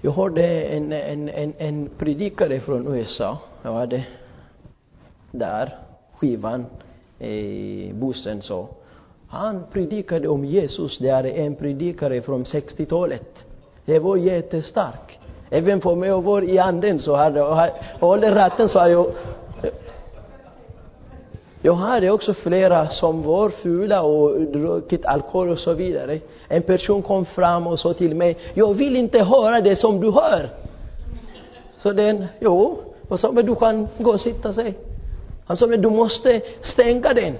Jag 0.01 0.13
hörde 0.13 0.63
en, 0.63 0.93
en, 0.93 1.29
en, 1.29 1.53
en 1.59 1.89
predikare 1.99 2.61
från 2.61 2.95
USA. 2.95 3.39
Jag 3.63 3.73
hade 3.73 4.05
där 5.31 5.79
skivan 6.17 6.67
i 7.19 7.93
bussen 7.93 8.43
så. 8.43 8.69
Han 9.29 9.65
predikade 9.73 10.29
om 10.29 10.45
Jesus. 10.45 10.99
Det 10.99 11.09
är 11.09 11.25
en 11.25 11.55
predikare 11.55 12.23
från 12.23 12.45
60-talet. 12.45 13.45
Det 13.85 13.99
var 13.99 14.17
jättestark. 14.17 15.19
Även 15.51 15.81
för 15.81 15.95
mig 15.95 16.11
att 16.11 16.25
var 16.25 16.43
i 16.43 16.59
anden 16.59 16.99
så 16.99 17.17
hade 17.17 17.39
jag, 17.39 17.71
håller 18.01 18.35
ratten 18.35 18.69
så 18.69 18.79
har 18.79 18.89
jag 18.89 19.07
jag 21.63 21.75
hade 21.75 22.11
också 22.11 22.35
flera 22.35 22.89
som 22.89 23.23
var 23.23 23.49
fula 23.49 24.03
och 24.03 24.41
druckit 24.41 25.07
alkohol 25.07 25.49
och 25.49 25.59
så 25.59 25.73
vidare. 25.73 26.19
En 26.49 26.63
person 26.63 27.03
kom 27.03 27.25
fram 27.25 27.67
och 27.67 27.79
sa 27.79 27.95
till 27.95 28.15
mig, 28.15 28.37
jag 28.55 28.75
vill 28.75 28.97
inte 28.97 29.19
höra 29.19 29.61
det 29.61 29.77
som 29.77 30.01
du 30.01 30.11
hör. 30.11 30.49
Så 31.79 31.93
den, 31.93 32.27
jo, 32.41 32.79
och 33.09 33.21
sa, 33.21 33.33
men 33.33 33.47
du 33.47 33.55
kan 33.55 33.89
gå 33.99 34.11
och 34.11 34.21
sitta 34.21 34.53
sig. 34.53 34.75
Han 35.47 35.57
sa, 35.57 35.67
men 35.67 35.83
du 35.83 35.91
måste 35.91 36.41
stänga 36.63 37.15
den. 37.15 37.35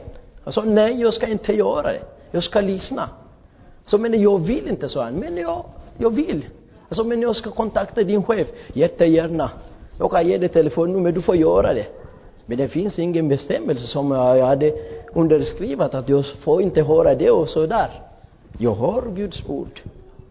Jag 0.45 0.55
sa, 0.55 0.63
nej, 0.63 1.01
jag 1.01 1.15
ska 1.15 1.27
inte 1.27 1.53
göra 1.53 1.93
det. 1.93 2.03
Jag 2.31 2.43
ska 2.43 2.61
lyssna. 2.61 3.09
Så, 3.87 3.99
men 3.99 4.23
jag 4.23 4.39
vill 4.39 4.69
inte, 4.69 4.89
sa 4.89 5.05
han. 5.05 5.15
Men 5.15 5.37
jag, 5.37 5.65
jag 5.99 6.11
vill. 6.11 6.47
Jag 6.89 6.97
sa, 6.97 7.05
men 7.05 7.23
jag 7.23 7.37
ska 7.37 7.51
kontakta 7.51 8.03
din 8.03 8.23
chef. 8.23 8.49
Jättegärna. 8.73 9.51
Jag 9.99 10.11
kan 10.11 10.29
ge 10.29 10.39
dig 10.39 10.49
telefonnummer, 10.49 11.13
du 11.13 11.23
får 11.23 11.37
göra 11.37 11.75
det. 11.75 11.87
Men 12.47 12.59
det 12.59 12.69
finns 12.69 12.99
ingen 12.99 13.29
bestämmelse 13.29 13.87
som 13.87 14.11
jag 14.11 14.47
hade 14.47 14.73
underskrivit 15.13 15.95
att 15.95 16.09
jag 16.09 16.25
får 16.27 16.63
inte 16.63 16.83
höra 16.83 17.15
det 17.15 17.31
och 17.31 17.49
sådär. 17.49 17.91
Jag 18.59 18.75
har 18.75 19.03
Guds 19.17 19.43
ord. 19.49 19.81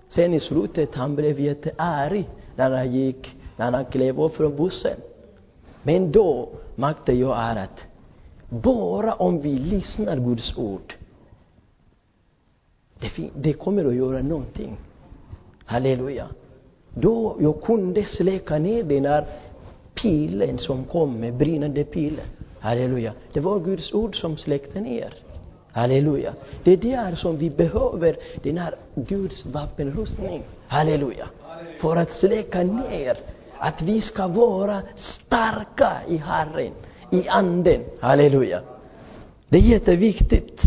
Sen 0.10 0.34
i 0.34 0.40
slutet, 0.40 0.96
han 0.96 1.16
blev 1.16 1.40
jättearg 1.40 2.30
när 2.56 2.72
han 2.72 2.92
gick, 2.92 3.36
när 3.56 3.72
han 3.72 3.86
klev 3.86 4.22
upp 4.22 4.36
från 4.36 4.56
bussen. 4.56 4.98
Men 5.84 6.12
då 6.12 6.50
märkte 6.76 7.14
jag 7.14 7.38
är 7.38 7.56
att 7.56 7.80
bara 8.50 9.14
om 9.14 9.42
vi 9.42 9.52
lyssnar 9.52 10.18
Guds 10.18 10.58
ord, 10.58 10.94
det, 13.00 13.30
det 13.36 13.54
kommer 13.54 13.86
att 13.86 13.96
göra 13.96 14.22
någonting. 14.22 14.78
Halleluja. 15.66 16.28
Då 16.94 17.38
jag 17.40 17.62
kunde 17.62 18.06
släcka 18.06 18.58
ner 18.58 18.84
den 18.84 19.04
där 19.04 19.26
pilen 19.94 20.58
som 20.58 20.84
kom 20.84 21.20
med 21.20 21.34
brinnande 21.34 21.84
pilen. 21.84 22.26
Halleluja. 22.60 23.14
Det 23.34 23.40
var 23.40 23.60
Guds 23.60 23.94
ord 23.94 24.22
som 24.22 24.38
släckte 24.38 24.80
ner. 24.80 25.14
Halleluja. 25.72 26.34
Det 26.64 26.72
är 26.72 26.78
där 26.78 27.16
som 27.16 27.38
vi 27.38 27.50
behöver 27.50 28.16
den 28.44 28.58
här 28.58 28.76
Guds 28.96 29.46
vapenrustning. 29.46 30.44
Halleluja. 30.68 31.28
För 31.82 31.96
att 31.96 32.10
släcka 32.12 32.64
ner. 32.64 33.18
Att 33.58 33.82
vi 33.82 34.02
ska 34.02 34.28
vara 34.28 34.82
starka 34.98 36.02
i 36.08 36.18
Herren, 36.18 36.74
i 37.12 37.28
anden. 37.28 37.82
Halleluja. 38.00 38.62
Det 39.50 39.58
är 39.58 39.62
jätteviktigt. 39.62 40.62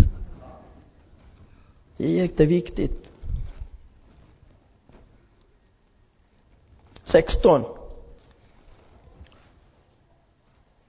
Det 1.97 2.05
är 2.05 2.23
jätteviktigt. 2.23 3.11
16. 7.05 7.65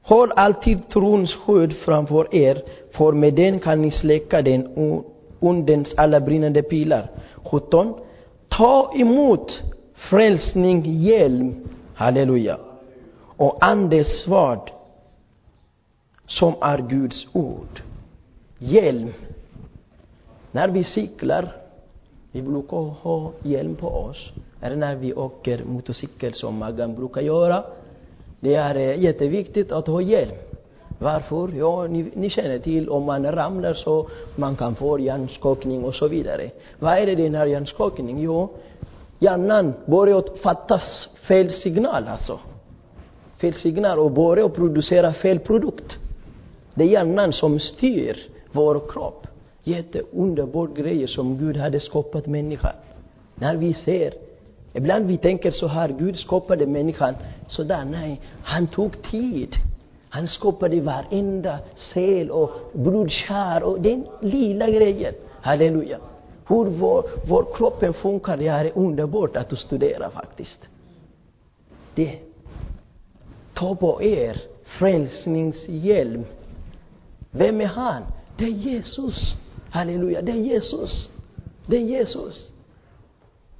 Håll 0.08 0.32
alltid 0.36 0.90
trons 0.90 1.36
skydd 1.36 1.74
framför 1.74 2.36
er, 2.36 2.62
för 2.92 3.12
med 3.12 3.34
den 3.34 3.60
kan 3.60 3.82
ni 3.82 3.92
släcka 3.92 4.42
den 4.42 4.68
o- 4.78 5.04
ondens 5.40 5.94
alla 5.98 6.20
brinnande 6.20 6.62
pilar. 6.64 7.10
17. 7.44 7.94
Ta 8.50 8.92
emot 8.96 9.62
frälsning, 9.96 10.84
hjälm, 10.86 11.68
halleluja, 11.96 12.58
och 13.38 13.58
andens 13.66 14.08
svärd, 14.24 14.72
som 16.28 16.54
är 16.62 16.78
Guds 16.78 17.28
ord. 17.34 17.82
Hjälm. 18.60 19.14
När 20.52 20.68
vi 20.68 20.84
cyklar, 20.84 21.56
vi 22.32 22.42
brukar 22.42 22.78
ha 23.02 23.32
hjälm 23.44 23.76
på 23.76 23.88
oss. 23.88 24.32
Eller 24.62 24.76
när 24.76 24.96
vi 24.96 25.14
åker 25.14 25.64
motorcykel 25.64 26.34
som 26.34 26.58
Maggan 26.58 26.96
brukar 26.96 27.22
göra. 27.22 27.64
Det 28.46 28.56
är 28.56 28.76
eh, 28.76 29.04
jätteviktigt 29.04 29.72
att 29.72 29.88
ha 29.88 30.02
hjälm. 30.02 30.36
Varför? 31.00 31.50
Ja, 31.58 31.88
ni, 31.88 32.12
ni 32.14 32.30
känner 32.30 32.60
till 32.60 32.90
om 32.90 33.04
man 33.04 33.32
ramlar 33.32 33.74
så 33.74 34.08
man 34.36 34.56
kan 34.56 34.76
få 34.76 35.00
hjärnskakning 35.00 35.84
och 35.84 35.96
så 35.96 36.08
vidare. 36.08 36.50
Vad 36.80 36.98
är 36.98 37.06
det 37.06 37.16
den 37.16 37.36
här 37.36 37.46
hjärnskakning? 37.46 38.22
Jo, 38.22 38.50
hjärnan 39.20 39.74
börjar 39.86 40.18
att 40.18 40.38
fatta 40.38 40.82
fel 41.28 41.52
signal 41.52 42.08
alltså. 42.08 42.40
Fel 43.42 43.54
signal 43.54 44.00
och 44.00 44.12
börjar 44.12 44.50
producera 44.50 45.14
fel 45.14 45.40
produkt. 45.40 45.98
Det 46.74 46.84
är 46.84 46.88
hjärnan 46.88 47.34
som 47.34 47.60
styr 47.60 48.18
vår 48.52 48.82
kropp. 48.90 49.28
Jätteunderbar 49.64 50.68
grejer 50.68 51.08
som 51.08 51.38
Gud 51.38 51.58
hade 51.58 51.80
skapat 51.80 52.28
människan. 52.28 52.76
När 53.36 53.56
vi 53.56 53.74
ser, 53.74 54.14
ibland 54.76 55.06
vi 55.06 55.18
tänker 55.18 55.52
så 55.52 55.68
här, 55.68 55.90
Gud 55.90 56.18
skapade 56.18 56.66
människan 56.66 57.16
sådär, 57.48 57.86
nej, 57.86 58.22
han 58.44 58.68
tog 58.68 59.02
tid. 59.02 59.56
Han 60.10 60.28
skapade 60.28 60.82
varenda 60.82 61.60
cell 61.94 62.32
och 62.32 62.52
blodkärl 62.74 63.64
och 63.64 63.82
den 63.82 64.08
lilla 64.22 64.70
grejen. 64.70 65.14
Halleluja. 65.42 65.98
Hur 66.48 66.66
vår, 66.66 67.06
vår 67.28 67.46
kroppen 67.58 67.94
funkar, 67.94 68.38
det 68.38 68.48
är 68.48 68.72
underbart 68.76 69.36
att 69.36 69.60
studera 69.60 70.10
faktiskt. 70.10 70.60
Det. 71.96 72.20
Ta 73.54 73.76
på 73.76 74.04
er 74.04 74.42
frälsningshjälm. 74.66 76.26
Vem 77.32 77.62
är 77.62 77.66
han? 77.66 78.04
Det 78.38 78.44
är 78.44 78.50
Jesus. 78.50 79.36
Halleluja, 79.70 80.22
det 80.22 80.32
är 80.32 80.36
Jesus. 80.36 81.10
Det 81.66 81.78
är 81.78 81.82
Jesus. 81.82 82.52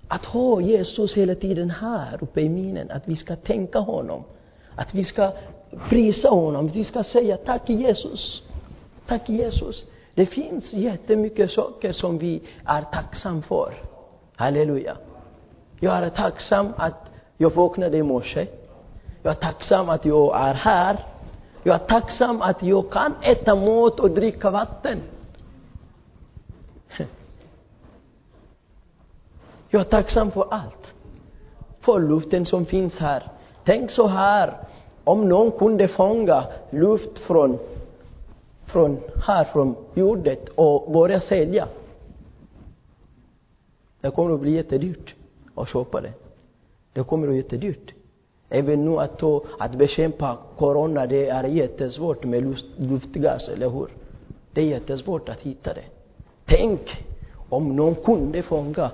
Att 0.08 0.26
ha 0.26 0.62
Jesus 0.62 1.18
hela 1.18 1.36
tiden 1.36 1.70
här 1.70 2.18
uppe 2.22 2.42
i 2.42 2.50
minen, 2.50 2.92
att 2.92 3.08
vi 3.08 3.16
ska 3.16 3.36
tänka 3.36 3.80
honom. 3.80 4.24
Att 4.76 4.94
vi 4.94 5.04
ska 5.04 5.32
prisa 5.90 6.30
honom, 6.30 6.68
vi 6.68 6.84
ska 6.84 7.04
säga 7.04 7.38
tack 7.38 7.70
Jesus. 7.70 8.44
Tack 9.08 9.30
Jesus. 9.30 9.86
Det 10.14 10.26
finns 10.26 10.74
jättemycket 10.74 11.52
saker 11.52 11.94
som 11.94 12.18
vi 12.18 12.42
är 12.66 12.82
tacksam 12.82 13.42
för. 13.42 13.74
Halleluja. 14.36 14.98
Jag 15.80 15.98
är 15.98 16.10
tacksam 16.10 16.74
att 16.78 17.12
jag 17.38 17.56
vaknade 17.56 17.98
i 17.98 18.04
morse. 18.04 18.48
Jag 19.24 19.32
är 19.32 19.36
tacksam 19.36 19.90
att 19.90 20.06
jag 20.06 20.48
är 20.48 20.54
här. 20.54 20.98
Jag 21.64 21.76
är 21.76 21.86
tacksam 21.88 22.42
att 22.42 22.64
jag 22.64 22.92
kan 22.92 23.14
äta 23.22 23.56
mat 23.56 24.00
och 24.00 24.12
dricka 24.12 24.50
vatten. 24.50 25.02
Jag 29.76 29.86
är 29.86 29.90
tacksam 29.90 30.32
för 30.32 30.48
allt. 30.52 30.94
För 31.82 32.00
luften 32.00 32.46
som 32.46 32.66
finns 32.66 32.98
här. 32.98 33.24
Tänk 33.66 33.92
så 33.92 34.08
här, 34.08 34.54
om 35.04 35.30
någon 35.30 35.52
kunde 35.52 35.88
fånga 35.88 36.44
luft 36.70 37.20
från, 37.20 37.58
från 38.66 38.98
här, 39.26 39.44
från 39.44 39.76
jordet 39.94 40.50
och 40.50 40.92
börja 40.92 41.20
sälja. 41.22 41.68
Det 44.02 44.12
kommer 44.12 44.34
att 44.34 44.40
bli 44.40 44.52
jättedyrt 44.52 45.16
att 45.56 45.70
köpa 45.70 46.02
det. 46.02 46.14
Det 46.94 47.04
kommer 47.04 47.28
att 47.28 47.32
bli 47.32 47.38
jättedyrt. 47.38 47.94
Även 48.50 48.86
nu 48.86 49.00
att, 49.00 49.18
ta, 49.18 49.44
att 49.60 49.76
bekämpa 49.76 50.38
corona, 50.58 51.06
det 51.06 51.30
är 51.30 51.44
jättesvårt 51.44 52.24
med 52.24 52.44
luft, 52.44 52.66
luftgas, 52.78 53.50
eller 53.50 53.70
hur? 53.70 53.88
Det 54.54 54.62
är 54.62 54.66
jättesvårt 54.66 55.30
att 55.30 55.40
hitta 55.40 55.74
det. 55.74 55.86
Tänk 56.46 56.82
om 57.50 57.76
någon 57.76 57.96
kunde 57.96 58.44
fånga 58.44 58.92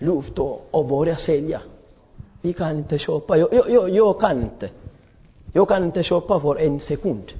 luft 0.00 0.38
och, 0.38 0.68
och 0.70 0.86
börja 0.86 1.16
sälja. 1.16 1.60
Vi 2.42 2.52
kan 2.52 2.78
inte 2.78 2.98
köpa, 2.98 3.36
jag, 3.36 3.54
jag, 3.54 3.70
jag, 3.70 3.90
jag 3.90 4.20
kan 4.20 4.42
inte. 4.42 4.70
Jag 5.52 5.68
kan 5.68 5.84
inte 5.84 6.02
köpa 6.02 6.40
för 6.40 6.56
en 6.56 6.80
sekund. 6.80 7.32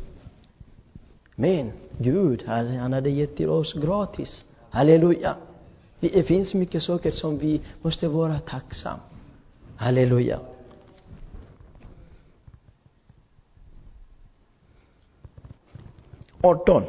Men 1.34 1.72
Gud, 1.98 2.42
han, 2.46 2.76
han 2.76 2.92
hade 2.92 3.10
gett 3.10 3.36
till 3.36 3.48
oss 3.48 3.72
gratis. 3.72 4.44
Halleluja. 4.70 5.34
Det 6.00 6.22
finns 6.22 6.54
mycket 6.54 6.82
saker 6.82 7.10
som 7.10 7.38
vi 7.38 7.60
måste 7.82 8.08
vara 8.08 8.38
tacksamma. 8.38 9.00
Halleluja. 9.76 10.38
Arton. 16.40 16.82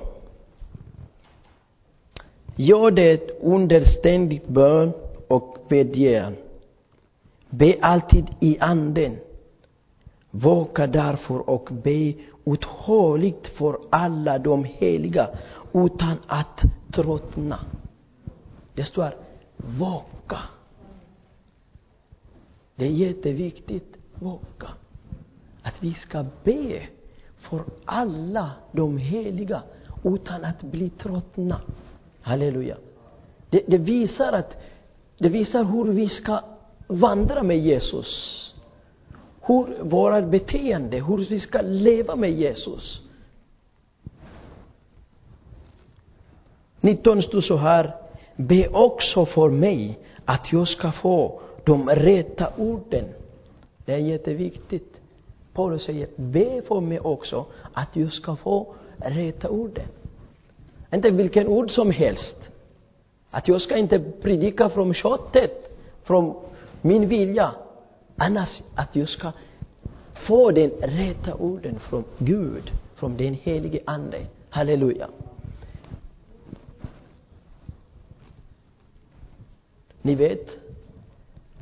Gör 2.56 2.92
det 2.92 3.32
under 3.42 3.82
ständigt 3.82 4.48
bön 4.48 4.94
och 5.32 5.58
bedjär. 5.70 6.36
Be 7.50 7.78
alltid 7.82 8.26
i 8.40 8.60
anden. 8.60 9.18
Vaka 10.32 10.88
därför 10.88 11.50
och 11.50 11.70
be 11.72 12.14
uthålligt 12.46 13.48
för 13.48 13.80
alla 13.90 14.40
de 14.40 14.64
heliga 14.64 15.30
utan 15.74 16.18
att 16.28 16.62
tröttna. 16.94 17.60
Det 18.74 18.84
står 18.84 19.16
vaka. 19.58 20.38
Det 22.76 22.86
är 22.86 22.92
jätteviktigt, 22.92 23.98
vaka. 24.14 24.68
Att 25.62 25.84
vi 25.84 25.94
ska 25.94 26.26
be 26.44 26.82
för 27.38 27.62
alla 27.86 28.52
de 28.72 28.98
heliga 28.98 29.62
utan 30.04 30.46
att 30.46 30.62
bli 30.62 30.90
tröttna. 30.90 31.62
Halleluja. 32.22 32.78
Det, 33.50 33.64
det, 33.68 33.78
visar 33.78 34.34
att, 34.34 34.58
det 35.22 35.30
visar 35.30 35.64
hur 35.64 35.84
vi 35.84 36.10
ska 36.10 36.40
vandra 36.88 37.44
med 37.44 37.60
Jesus. 37.60 38.08
Hur 39.42 39.84
vårt 39.84 40.26
beteende, 40.26 40.98
hur 40.98 41.18
vi 41.18 41.40
ska 41.40 41.62
leva 41.62 42.16
med 42.16 42.32
Jesus. 42.32 43.02
19 46.82 47.22
stod 47.22 47.44
så 47.44 47.58
här. 47.58 47.96
Be 48.36 48.68
också 48.68 49.26
för 49.26 49.50
mig 49.50 50.00
att 50.26 50.54
jag 50.54 50.68
ska 50.68 50.92
få 50.92 51.42
de 51.64 51.90
rätta 51.90 52.54
orden. 52.58 53.06
Det 53.86 53.94
är 53.94 53.98
jätteviktigt. 53.98 55.02
Paulus 55.54 55.84
säger, 55.84 56.08
be 56.16 56.62
för 56.68 56.82
mig 56.82 57.00
också 57.00 57.46
att 57.74 57.96
jag 57.96 58.14
ska 58.14 58.36
få 58.36 58.74
rätta 58.98 59.50
orden. 59.50 59.88
Inte 60.94 61.12
vilken 61.12 61.48
ord 61.48 61.72
som 61.72 61.92
helst. 61.92 62.51
Att 63.32 63.48
jag 63.48 63.62
ska 63.62 63.78
inte 63.78 64.00
predika 64.00 64.70
från 64.70 64.94
köttet, 64.94 65.78
från 66.04 66.36
min 66.82 67.08
vilja. 67.08 67.56
Annars 68.18 68.62
att 68.76 68.96
jag 68.96 69.10
ska 69.10 69.32
få 70.14 70.52
den 70.52 70.70
rätta 70.70 71.36
orden 71.36 71.80
från 71.80 72.04
Gud, 72.18 72.72
från 72.96 73.18
den 73.18 73.34
helige 73.34 73.80
Ande. 73.86 74.26
Halleluja. 74.50 75.10
Ni 80.02 80.16
vet, 80.16 80.58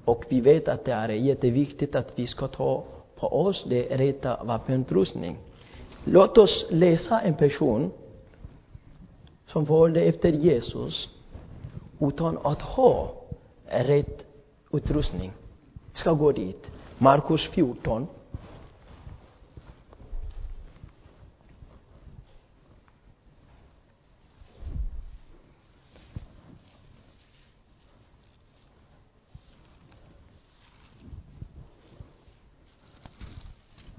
Och 0.05 0.25
vi 0.29 0.41
vet 0.41 0.67
att 0.67 0.85
det 0.85 0.91
är 0.91 1.09
jätteviktigt 1.09 1.95
att 1.95 2.13
vi 2.15 2.27
ska 2.27 2.47
ta 2.47 2.83
på 3.15 3.27
oss 3.27 3.65
det 3.69 3.97
rätta 3.97 4.43
vapenutrustning. 4.43 5.37
Låt 6.03 6.37
oss 6.37 6.65
läsa 6.69 7.21
en 7.21 7.33
person 7.33 7.91
som 9.47 9.65
följde 9.65 10.01
efter 10.01 10.31
Jesus 10.31 11.09
utan 11.99 12.37
att 12.43 12.61
ha 12.61 13.13
rätt 13.65 14.25
utrustning. 14.71 15.31
Vi 15.93 15.99
ska 15.99 16.13
gå 16.13 16.31
dit. 16.31 16.67
Markus 16.97 17.47
14. 17.47 18.07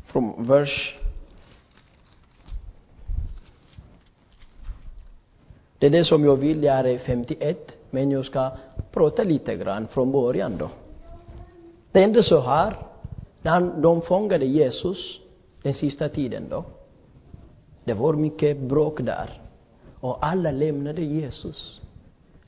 Från 0.06 0.46
vers 0.46 1.00
Det 5.80 5.86
är 5.86 5.90
det 5.90 6.04
som 6.04 6.24
jag 6.24 6.36
vill 6.36 6.64
göra 6.64 6.90
i 6.90 6.98
51, 6.98 7.72
men 7.90 8.10
jag 8.10 8.26
ska 8.26 8.50
prata 8.92 9.22
lite 9.22 9.56
grann 9.56 9.86
från 9.88 10.12
början 10.12 10.56
då. 10.58 10.70
Det 11.92 12.00
hände 12.00 12.22
så 12.22 12.40
här, 12.40 12.76
när 13.42 13.60
de 13.60 14.02
fångade 14.02 14.44
Jesus 14.44 15.20
den 15.62 15.74
sista 15.74 16.08
tiden 16.08 16.48
då. 16.48 16.64
Det 17.84 17.94
var 17.94 18.14
mycket 18.14 18.58
bråk 18.60 19.00
där. 19.00 19.40
Och 20.00 20.26
alla 20.26 20.50
lämnade 20.50 21.02
Jesus. 21.02 21.80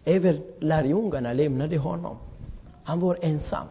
Även 0.05 0.41
lärjungarna 0.61 1.33
lämnade 1.33 1.79
honom. 1.79 2.17
Han 2.85 3.01
var 3.01 3.19
ensam. 3.21 3.67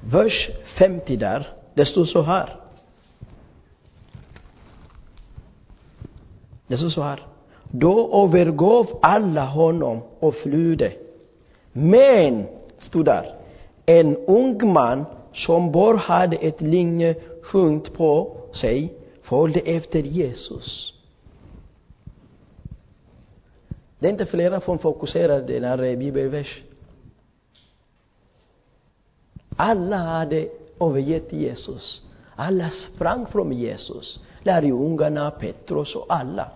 Vers 0.00 0.50
50 0.78 1.16
där, 1.16 1.48
det 1.74 1.86
står 1.86 2.04
så 2.04 2.22
här. 2.22 2.56
Det 6.66 6.78
står 6.78 6.88
så 6.88 7.02
här. 7.02 7.26
Då 7.76 8.24
övergav 8.24 8.98
alla 9.02 9.44
honom 9.44 10.00
och 10.20 10.34
flydde. 10.34 10.92
Men, 11.72 12.46
stod 12.78 13.04
där, 13.04 13.34
en 13.86 14.16
ung 14.16 14.72
man 14.72 15.04
som 15.32 15.72
bara 15.72 15.96
hade 15.96 16.36
ett 16.36 16.60
linje 16.60 17.14
sjungt 17.42 17.94
på 17.94 18.36
sig 18.52 18.94
följde 19.22 19.60
efter 19.60 19.98
Jesus. 19.98 20.94
Det 23.98 24.06
är 24.06 24.10
inte 24.10 24.26
flera 24.26 24.60
som 24.60 24.78
fokuserar 24.78 25.40
den 25.40 25.64
här 25.64 25.96
bibelvers. 25.96 26.62
Alla 29.56 29.96
hade 29.96 30.48
övergett 30.80 31.32
Jesus. 31.32 32.02
Alla 32.36 32.70
sprang 32.70 33.26
från 33.26 33.52
Jesus. 33.52 34.20
Lärjungarna, 34.42 35.30
Petrus 35.30 35.94
och 35.94 36.06
alla. 36.08 36.50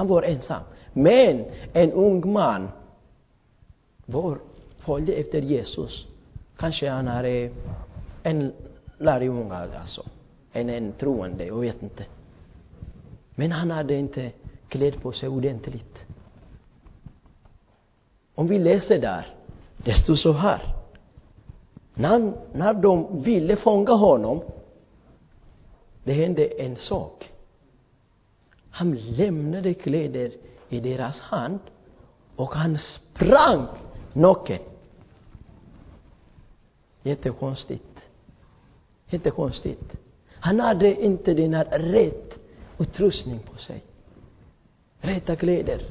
Han 0.00 0.08
var 0.08 0.22
ensam. 0.22 0.62
Men 0.92 1.44
en 1.72 1.92
ung 1.92 2.32
man 2.32 2.68
var, 4.06 4.38
följde 4.78 5.12
efter 5.12 5.40
Jesus. 5.40 6.06
Kanske 6.56 6.90
han 6.90 7.08
är 7.08 7.50
en 8.22 8.52
lärjunge 8.98 9.54
alltså. 9.54 10.02
En, 10.52 10.68
en 10.68 10.92
troende, 10.92 11.46
jag 11.46 11.60
vet 11.60 11.82
inte. 11.82 12.04
Men 13.34 13.52
han 13.52 13.70
hade 13.70 13.94
inte 13.94 14.32
klädd 14.68 15.02
på 15.02 15.12
sig 15.12 15.28
ordentligt. 15.28 15.98
Om 18.34 18.46
vi 18.46 18.58
läser 18.58 18.98
där, 18.98 19.26
det 19.76 19.94
står 19.94 20.14
så 20.14 20.32
här. 20.32 20.62
När, 21.94 22.32
när 22.52 22.74
de 22.74 23.22
ville 23.22 23.56
fånga 23.56 23.92
honom, 23.92 24.42
det 26.04 26.12
hände 26.12 26.46
en 26.46 26.76
sak. 26.76 27.30
Han 28.80 28.94
lämnade 28.94 29.74
kläder 29.74 30.32
i 30.68 30.80
deras 30.80 31.20
hand 31.20 31.60
och 32.36 32.54
han 32.54 32.78
sprang 32.78 33.66
naken. 34.12 34.58
Jättekonstigt. 37.02 37.98
Jättekonstigt. 39.08 39.96
Han 40.30 40.60
hade 40.60 41.04
inte 41.04 41.34
den 41.34 41.54
här 41.54 41.64
rätt 41.78 42.38
utrustning 42.78 43.38
på 43.38 43.58
sig. 43.58 43.82
Rätta 45.00 45.36
kläder. 45.36 45.82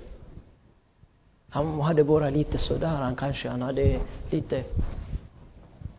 Han 1.49 1.82
hade 1.82 2.04
bara 2.04 2.30
lite 2.30 2.58
sådär, 2.58 2.88
han 2.88 3.15
kanske 3.15 3.49
han 3.49 3.62
hade 3.62 3.99
lite 4.30 4.63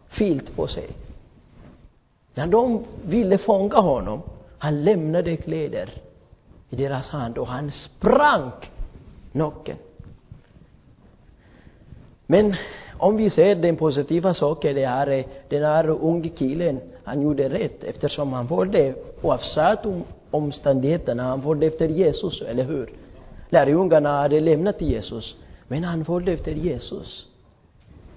filt 0.09 0.57
på 0.57 0.67
sig. 0.67 0.91
När 2.35 2.47
de 2.47 2.85
ville 3.05 3.39
fånga 3.39 3.81
honom, 3.81 4.23
han 4.59 4.85
lämnade 4.85 5.37
kläder 5.37 6.03
i 6.71 6.77
deras 6.77 7.11
hand 7.11 7.39
och 7.39 7.47
han 7.47 7.71
sprang 7.71 8.53
naken. 9.33 9.77
Men 12.27 12.57
om 12.99 13.17
vi 13.17 13.31
ser 13.31 13.55
den 13.55 13.77
positiva 13.77 14.35
saken, 14.35 14.75
det 14.75 14.85
är 14.85 15.25
den 15.49 15.63
här 15.63 15.89
unge 15.89 16.29
killen, 16.29 16.81
han 17.05 17.23
gjorde 17.23 17.49
rätt 17.49 17.85
eftersom 17.85 18.33
han 18.33 18.49
följde, 18.49 18.95
oavsett 19.23 19.87
om 19.87 20.05
omständigheterna, 20.31 21.23
han 21.23 21.43
följde 21.43 21.67
efter 21.67 21.89
Jesus, 21.89 22.43
eller 22.43 22.65
hur? 22.65 22.91
Lärjungarna 23.49 24.21
hade 24.21 24.41
lämnat 24.41 24.81
Jesus, 24.81 25.35
men 25.69 25.85
han 25.85 26.05
följde 26.05 26.33
efter 26.33 26.53
Jesus. 26.53 27.27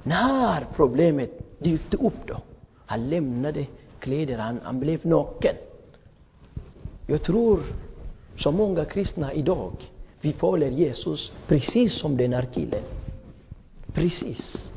När 0.03 0.65
problemet 0.75 1.59
dykte 1.59 1.97
upp 1.97 2.27
då, 2.27 2.37
han 2.85 3.09
lämnade 3.09 3.65
kläder, 3.99 4.37
han, 4.37 4.59
han 4.63 4.79
blev 4.79 5.05
naken. 5.05 5.55
Jag 7.07 7.23
tror 7.23 7.59
så 8.38 8.52
många 8.52 8.86
kristna 8.86 9.34
idag, 9.34 9.72
vi 10.22 10.34
följer 10.34 10.69
Jesus 10.69 11.32
precis 11.48 12.00
som 12.00 12.17
den 12.17 12.34
här 12.34 12.48
killen. 12.54 12.84
Precis. 13.93 14.72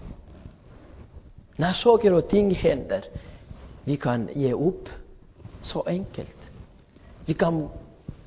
När 1.57 1.73
saker 1.73 2.13
och 2.13 2.29
ting 2.29 2.55
händer, 2.55 3.05
vi 3.85 3.97
kan 3.97 4.29
ge 4.35 4.53
upp 4.53 4.89
så 5.61 5.83
enkelt. 5.83 6.51
Vi 7.25 7.35
kan, 7.35 7.69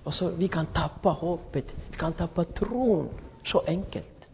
alltså, 0.04 0.32
vi 0.38 0.48
kan 0.48 0.66
tappa 0.66 1.10
hoppet, 1.10 1.66
vi 1.92 1.98
kan 1.98 2.14
tappa 2.14 2.44
tron 2.44 3.10
så 3.46 3.60
enkelt. 3.68 4.26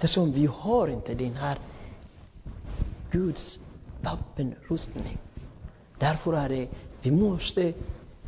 Det 0.00 0.08
som 0.08 0.32
vi 0.32 0.46
har 0.46 0.88
inte 0.88 1.14
den 1.14 1.34
här 1.34 1.58
Guds 3.10 3.58
vapenrustning. 4.02 5.18
Därför 5.98 6.32
är 6.32 6.48
det, 6.48 6.68
vi 7.02 7.10
måste 7.10 7.72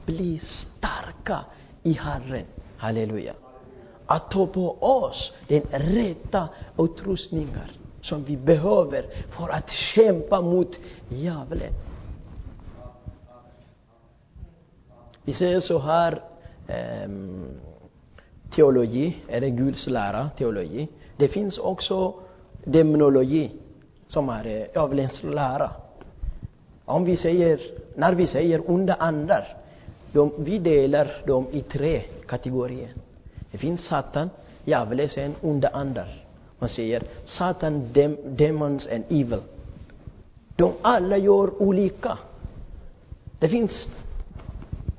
bli 0.06 0.40
starka 0.40 1.44
i 1.82 1.92
Herren. 1.92 2.44
Halleluja. 2.76 3.34
Att 4.06 4.30
ta 4.30 4.46
på 4.46 4.82
oss 4.82 5.32
den 5.48 5.62
rätta 5.70 6.48
utrustningar 6.78 7.70
som 8.00 8.24
vi 8.24 8.36
behöver 8.36 9.04
för 9.30 9.48
att 9.48 9.70
kämpa 9.70 10.40
mot 10.40 10.76
djävulen. 11.08 11.72
Vi 15.24 15.34
säger 15.34 15.60
så 15.60 15.78
här, 15.78 16.22
um, 17.06 17.44
teologi, 18.54 19.16
eller 19.28 19.48
Guds 19.48 19.86
lära, 19.86 20.30
teologi. 20.38 20.88
Det 21.16 21.28
finns 21.28 21.58
också 21.58 22.14
demonologi, 22.64 23.50
som 24.08 24.28
är 24.28 24.46
eh, 24.46 24.66
djävulens 24.74 25.22
lära. 25.22 25.70
Om 26.84 27.04
vi 27.04 27.16
säger, 27.16 27.60
när 27.96 28.12
vi 28.12 28.26
säger 28.26 28.70
onda 28.70 28.94
andar, 28.94 29.56
de, 30.12 30.32
vi 30.38 30.58
delar 30.58 31.10
dem 31.26 31.46
i 31.52 31.62
tre 31.62 32.02
kategorier. 32.26 32.92
Det 33.50 33.58
finns 33.58 33.80
Satan, 33.84 34.30
djävulen, 34.64 35.34
onda 35.42 35.68
andar. 35.68 36.24
Man 36.58 36.68
säger 36.68 37.02
Satan, 37.24 37.92
dem, 37.92 38.16
demons 38.36 38.86
and 38.86 39.04
evil. 39.08 39.40
De 40.56 40.72
alla 40.82 41.16
gör 41.16 41.62
olika. 41.62 42.18
Det 43.38 43.48
finns, 43.48 43.88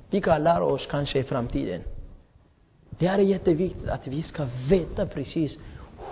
vi 0.09 0.21
kallar 0.21 0.61
oss 0.61 0.87
kanske 0.89 1.19
i 1.19 1.23
framtiden. 1.23 1.81
Det 2.89 3.07
är 3.07 3.17
jätteviktigt 3.17 3.89
att 3.89 4.07
vi 4.07 4.23
ska 4.23 4.47
veta 4.69 5.05
precis 5.05 5.57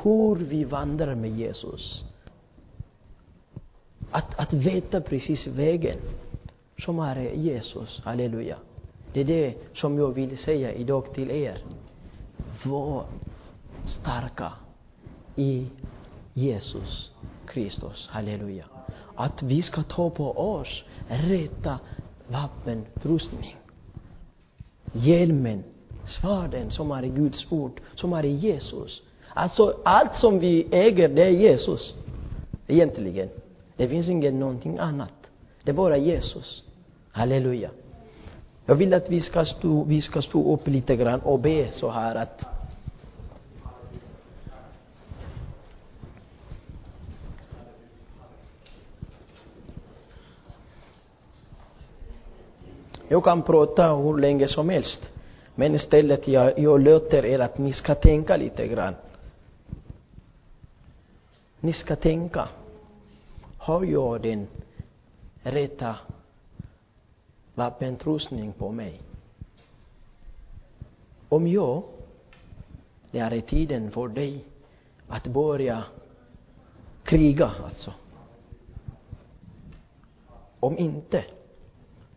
hur 0.03 0.35
vi 0.35 0.63
vandrar 0.63 1.15
med 1.15 1.31
Jesus. 1.31 2.03
Att, 4.11 4.39
att 4.39 4.53
veta 4.53 5.01
precis 5.01 5.47
vägen 5.47 5.97
som 6.77 6.99
är 6.99 7.17
Jesus. 7.33 8.01
Halleluja. 8.03 8.57
Det 9.13 9.19
är 9.19 9.25
det 9.25 9.53
som 9.73 9.97
jag 9.97 10.11
vill 10.11 10.37
säga 10.37 10.73
idag 10.73 11.13
till 11.13 11.31
er. 11.31 11.57
Var 12.65 13.05
starka 13.85 14.53
i 15.35 15.67
Jesus 16.33 17.11
Kristus. 17.45 18.07
Halleluja. 18.11 18.65
Att 19.15 19.43
vi 19.43 19.61
ska 19.61 19.83
ta 19.83 20.09
på 20.09 20.31
oss 20.31 20.83
rätta 21.07 21.79
vapenutrustning. 22.27 23.55
Hjälmen, 24.91 25.63
svärden 26.05 26.71
som 26.71 26.91
är 26.91 27.03
i 27.03 27.09
Guds 27.09 27.51
ord, 27.51 27.81
som 27.95 28.13
är 28.13 28.25
i 28.25 28.31
Jesus. 28.31 29.01
Alltså 29.33 29.81
allt 29.85 30.15
som 30.15 30.39
vi 30.39 30.67
äger, 30.71 31.09
det 31.09 31.23
är 31.23 31.29
Jesus. 31.29 31.95
Egentligen. 32.67 33.29
Det 33.75 33.87
finns 33.87 34.09
inget 34.09 34.33
någonting 34.33 34.77
annat. 34.77 35.13
Det 35.63 35.71
är 35.71 35.75
bara 35.75 35.97
Jesus. 35.97 36.63
Halleluja. 37.11 37.69
Jag 38.65 38.75
vill 38.75 38.93
att 38.93 39.09
vi 39.09 39.21
ska 39.21 39.45
stå, 39.45 39.83
vi 39.83 40.01
ska 40.01 40.21
stå 40.21 40.53
upp 40.53 40.67
lite 40.67 40.95
grann 40.95 41.19
och 41.19 41.39
be 41.39 41.71
så 41.73 41.89
här 41.89 42.15
att 42.15 42.45
Jag 53.11 53.23
kan 53.23 53.41
prata 53.41 53.95
hur 53.95 54.17
länge 54.17 54.47
som 54.47 54.69
helst. 54.69 54.99
Men 55.55 55.75
istället 55.75 56.27
jag, 56.27 56.59
jag 56.59 56.81
låter 56.81 57.25
er 57.25 57.39
att 57.39 57.57
ni 57.57 57.73
ska 57.73 57.95
tänka 57.95 58.37
lite 58.37 58.67
grann. 58.67 58.95
Ni 61.59 61.73
ska 61.73 61.95
tänka. 61.95 62.49
Har 63.57 63.83
jag 63.83 64.21
den 64.21 64.47
rätta 65.43 65.95
vapenutrustning 67.55 68.53
på 68.53 68.71
mig? 68.71 69.01
Om 71.29 71.47
jag, 71.47 71.83
det 73.11 73.19
är 73.19 73.41
tiden 73.41 73.91
för 73.91 74.07
dig 74.07 74.45
att 75.07 75.27
börja 75.27 75.83
kriga 77.03 77.51
alltså. 77.65 77.93
Om 80.59 80.77
inte, 80.77 81.23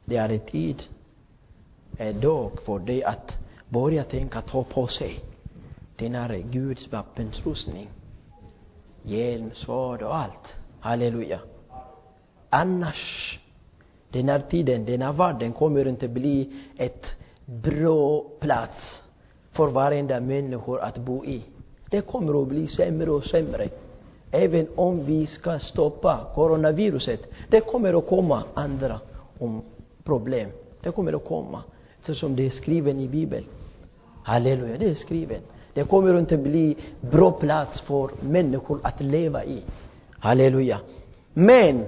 det 0.04 0.16
är 0.16 0.38
tid, 0.38 0.82
är 1.98 2.12
dag 2.12 2.50
för 2.66 2.78
dig 2.78 3.04
att 3.04 3.32
börja 3.68 4.04
tänka 4.04 4.40
ta 4.40 4.64
på 4.64 4.86
sig 4.86 5.24
den 5.96 6.14
här 6.14 6.38
Guds 6.38 6.92
vapenrustning. 6.92 7.88
Hjälm, 9.02 9.50
svärd 9.54 10.02
och 10.02 10.16
allt. 10.16 10.54
Halleluja. 10.80 11.40
Annars, 12.50 13.38
den 14.14 14.28
här 14.28 14.40
tiden, 14.50 14.84
den 14.84 15.02
här 15.02 15.12
världen 15.12 15.52
kommer 15.52 15.88
inte 15.88 16.08
bli 16.08 16.50
ett 16.76 17.06
bra 17.44 18.24
plats 18.40 19.02
för 19.52 19.66
varenda 19.66 20.20
människa 20.20 20.78
att 20.80 20.98
bo 20.98 21.24
i. 21.24 21.42
Det 21.90 22.00
kommer 22.00 22.42
att 22.42 22.48
bli 22.48 22.66
sämre 22.66 23.10
och 23.10 23.24
sämre. 23.24 23.68
Även 24.30 24.66
om 24.76 25.04
vi 25.04 25.26
ska 25.26 25.58
stoppa 25.58 26.20
coronaviruset, 26.34 27.20
det 27.50 27.60
kommer 27.60 27.94
att 27.98 28.06
komma 28.06 28.42
andra 28.54 29.00
om 29.38 29.62
problem. 30.04 30.48
Det 30.82 30.90
kommer 30.90 31.12
att 31.12 31.24
komma. 31.24 31.62
eftersom 31.98 32.28
som 32.28 32.36
det 32.36 32.46
är 32.46 32.50
skrivet 32.50 32.96
i 32.96 33.08
Bibeln. 33.08 33.44
Halleluja, 34.22 34.78
det 34.78 34.90
är 34.90 34.94
skrivet. 34.94 35.42
Det 35.74 35.84
kommer 35.84 36.18
inte 36.18 36.36
bli 36.36 36.76
bra 37.00 37.30
plats 37.32 37.80
för 37.80 38.10
människor 38.20 38.80
att 38.82 39.00
leva 39.00 39.44
i. 39.44 39.62
Halleluja. 40.18 40.80
Men, 41.32 41.84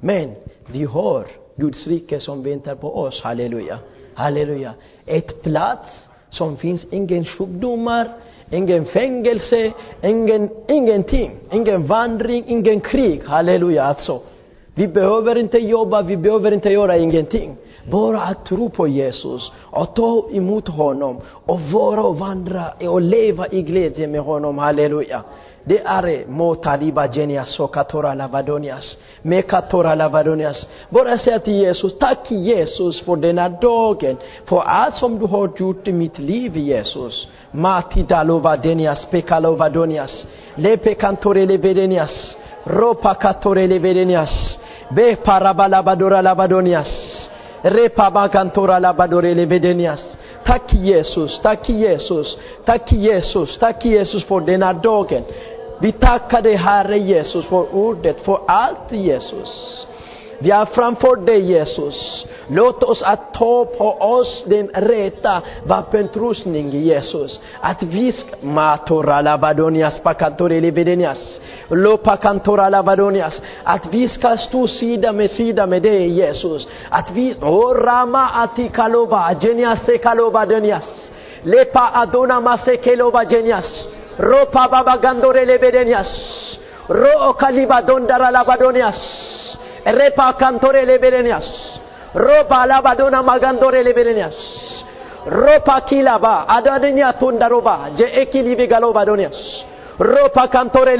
men, 0.00 0.34
vi 0.66 0.84
har 0.84 1.26
Guds 1.56 1.86
rike 1.86 2.20
som 2.20 2.42
väntar 2.42 2.74
på 2.74 2.96
oss. 2.96 3.22
Halleluja. 3.22 3.78
Halleluja. 4.14 4.72
Ett 5.06 5.42
plats 5.42 6.08
som 6.30 6.56
finns 6.56 6.84
ingen 6.90 7.24
sjukdomar, 7.24 8.08
ingen 8.50 8.84
fängelse, 8.84 9.72
ingen, 10.02 10.50
ingenting. 10.68 11.30
Ingen 11.52 11.86
vandring, 11.86 12.44
ingen 12.46 12.80
krig. 12.80 13.22
Halleluja 13.24 13.82
alltså. 13.82 14.20
Vi 14.74 14.88
behöver 14.88 15.38
inte 15.38 15.58
jobba, 15.58 16.02
vi 16.02 16.16
behöver 16.16 16.52
inte 16.52 16.68
göra 16.68 16.96
ingenting. 16.96 17.56
Bara 17.90 18.20
att 18.20 18.44
tro 18.44 18.68
på 18.70 18.88
Jesus 18.88 19.52
och 19.70 19.94
ta 19.94 20.28
emot 20.32 20.68
honom 20.68 21.20
och 21.26 21.60
vara 21.60 22.02
och 22.02 22.18
vandra 22.18 22.64
och 22.80 23.00
leva 23.00 23.46
i 23.46 23.62
glädje 23.62 24.06
med 24.06 24.20
honom. 24.20 24.58
Halleluja. 24.58 25.22
Det 25.64 25.78
är 25.84 26.26
motaliba 26.28 27.06
genias 27.08 27.60
och 27.60 27.74
katora 27.74 28.14
lavadonias. 28.14 28.98
Mekatora 29.22 29.94
lavadonias. 29.94 30.66
Säga 31.24 31.38
till 31.38 31.54
Jesus, 31.54 31.98
tack 31.98 32.30
Jesus 32.30 33.00
för 33.00 33.16
denna 33.16 33.48
dagen, 33.48 34.16
för 34.46 34.60
allt 34.60 34.94
som 34.94 35.18
du 35.18 35.26
har 35.26 35.50
gjort 35.56 35.88
i 35.88 35.92
mitt 35.92 36.18
liv 36.18 36.56
Jesus. 36.56 37.28
Mati 37.50 38.02
dalovadenias, 38.02 39.06
pekalovadonias. 39.10 40.26
Lepe 40.54 40.94
kantore 40.94 41.46
levedenias. 41.46 42.36
Ropa 42.64 43.14
katore 43.14 43.66
levedenias. 43.66 44.58
Be 44.88 45.16
parabalabadora 45.16 46.22
lavadonias. 46.22 46.88
Repa 47.62 48.10
bakantora 48.10 48.78
labadore 48.78 49.34
levedenias. 49.34 50.16
Tack 50.44 50.74
Jesus, 50.74 51.40
tack 51.42 51.68
Jesus, 51.68 52.36
tack 52.64 52.92
Jesus, 52.92 53.58
tack 53.58 53.84
Jesus 53.84 54.24
för 54.24 54.40
denna 54.40 54.72
dagen. 54.72 55.22
Vi 55.82 55.92
tackar 55.92 56.42
dig 56.42 56.56
Herre 56.56 56.98
Jesus 56.98 57.46
för 57.46 57.74
ordet, 57.74 58.24
för 58.24 58.38
allt 58.46 58.92
Jesus. 58.92 59.86
Vi 60.38 60.50
har 60.50 60.66
framför 60.66 61.16
dig 61.16 61.40
Jesus. 61.40 62.26
Låt 62.46 62.82
oss 62.82 63.02
att 63.02 63.34
ta 63.34 63.64
på 63.64 63.92
oss 63.92 64.44
den 64.46 64.68
rätta 64.68 65.42
vapenutrustning 65.66 66.70
Jesus. 66.70 67.40
Att 67.60 67.82
vi 67.82 68.12
ska, 68.12 68.36
matora 68.40 69.20
lavadonias 69.20 69.98
pakantori 69.98 70.72
pakantore 70.72 71.14
Lopa 71.68 72.16
kantora 72.16 72.68
lavadonias. 72.68 73.42
Att 73.64 73.86
vi 73.90 74.08
ska 74.08 74.36
stå 74.36 74.66
sida 74.66 75.12
med 75.12 75.30
sida 75.30 75.66
med 75.66 75.82
dig 75.82 76.08
Jesus. 76.08 76.68
Att 76.88 77.10
vi, 77.10 77.34
orama 77.40 78.28
atikalova, 78.28 79.34
genias 79.40 79.84
sekalova 79.86 80.46
denias. 80.46 81.10
Lepa 81.42 81.90
adona 81.94 82.40
masekelova 82.40 83.24
genias. 83.24 83.86
Ropa 84.22 84.68
baba 84.68 84.98
gandore 85.02 85.44
levedenias. 85.44 86.06
Ro 86.88 87.34
kaliba 87.34 87.82
dondara 87.82 88.30
lavadonias. 88.30 88.98
Repa 89.84 90.38
cantore 90.38 90.86
levedenias. 90.86 91.42
Ropa 92.14 92.66
lavadona 92.66 93.22
magandore 93.22 93.82
levedenias. 93.82 94.34
Ropa 95.26 95.80
kilaba 95.82 96.46
adadenia 96.46 97.12
tundaroba 97.18 97.90
je 97.98 98.06
ekilivigalova 98.22 99.04
donias. 99.04 99.64
Ropa 99.98 100.46
cantore 100.48 100.96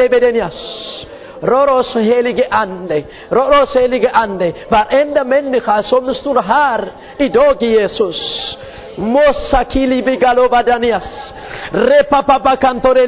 Rör 1.42 1.68
oss, 1.68 1.96
helige 1.96 2.46
ande, 2.50 3.02
rör 3.28 3.62
oss, 3.62 3.76
helige 3.76 4.10
ande, 4.10 4.52
varenda 4.68 5.24
människa 5.24 5.82
som 5.82 6.14
står 6.14 6.42
här 6.42 6.92
idag 7.16 7.62
Jesus. 7.62 8.56
Mossa 8.96 9.64
kili 9.64 10.02
bigalovadanias, 10.02 11.34
repa 11.72 12.22
papa 12.22 12.56
cantore 12.56 13.06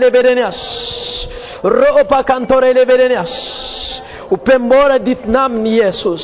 ropa 1.65 2.23
cantore 2.23 2.73
levedenias. 2.73 3.31
Uppenbara 4.29 4.99
ditt 4.99 5.27
namn 5.27 5.67
Jesus. 5.67 6.23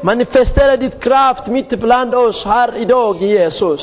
Manifestera 0.00 0.76
ditt 0.76 1.00
kraft 1.00 1.46
mitt 1.46 1.68
bland 1.68 2.14
oss 2.14 2.44
här 2.44 2.76
idag 2.76 3.22
Jesus. 3.22 3.80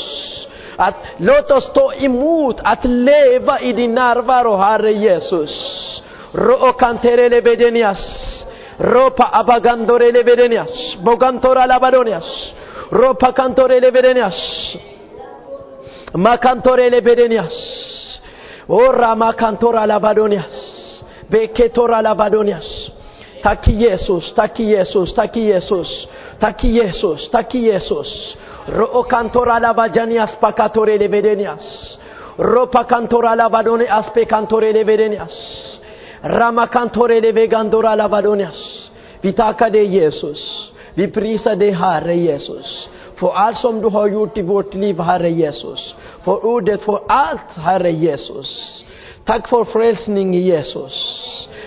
Att 0.76 0.96
låt 1.18 1.52
oss 1.52 1.74
ta 1.74 1.94
emot 1.94 2.56
att 2.64 2.86
leva 2.86 3.60
i 3.60 3.74
din 3.74 3.96
närvaro 3.96 4.56
Herre 4.56 4.94
Jesus. 4.94 5.86
Ro 6.34 6.76
cantere 6.76 7.30
lebedenias. 7.30 8.46
Ropa 8.80 9.32
abagandore 9.34 10.12
lebedenias. 10.12 10.98
Bogantora 11.02 11.65
labadonias. 11.65 12.54
Ropa 12.92 13.34
cantore 13.34 13.80
lebedenias. 13.80 14.78
Macantore 16.13 16.89
lebedenias. 16.89 18.22
Ora 18.68 19.15
macantora 19.15 19.86
labadonias. 19.86 21.04
Beketora 21.30 22.02
labadonias. 22.02 22.92
Tack 23.42 23.63
Jesus, 23.68 24.34
tack 24.36 24.56
Jesus, 24.56 25.13
tack 25.13 25.34
Jesus, 25.34 26.08
tack 26.39 26.60
Jesus, 26.60 27.30
tack 27.32 27.50
Jesus. 27.50 28.36
Ro 28.68 29.04
cantora 29.04 29.60
labajanias 29.60 30.36
pacatore 30.42 30.98
lebedenias. 30.98 31.98
Ropa 32.38 32.86
cantora 32.86 33.36
labadone 33.36 33.88
aspe 33.88 34.26
cantore 34.26 34.74
lebedenias. 34.74 35.79
Rama 36.24 36.68
cantore 36.68 37.22
levegandora 37.22 37.96
labadonias. 37.96 38.92
Vi 39.22 39.34
tackar 39.34 39.70
dig 39.70 39.86
Jesus. 39.86 40.72
Vi 40.94 41.08
prisar 41.08 41.56
dig 41.56 41.72
Herre 41.72 42.16
Jesus. 42.16 42.90
För 43.16 43.32
allt 43.34 43.58
som 43.58 43.82
du 43.82 43.88
har 43.88 44.08
gjort 44.08 44.38
i 44.38 44.42
vårt 44.42 44.74
liv 44.74 45.00
Herre 45.00 45.30
Jesus. 45.30 45.96
För 46.24 46.46
ordet, 46.46 46.82
för 46.82 47.00
allt 47.08 47.52
Herre 47.56 47.92
Jesus. 47.92 48.84
Tack 49.26 49.48
för 49.48 49.64
frälsning 49.64 50.34
Jesus. 50.34 50.94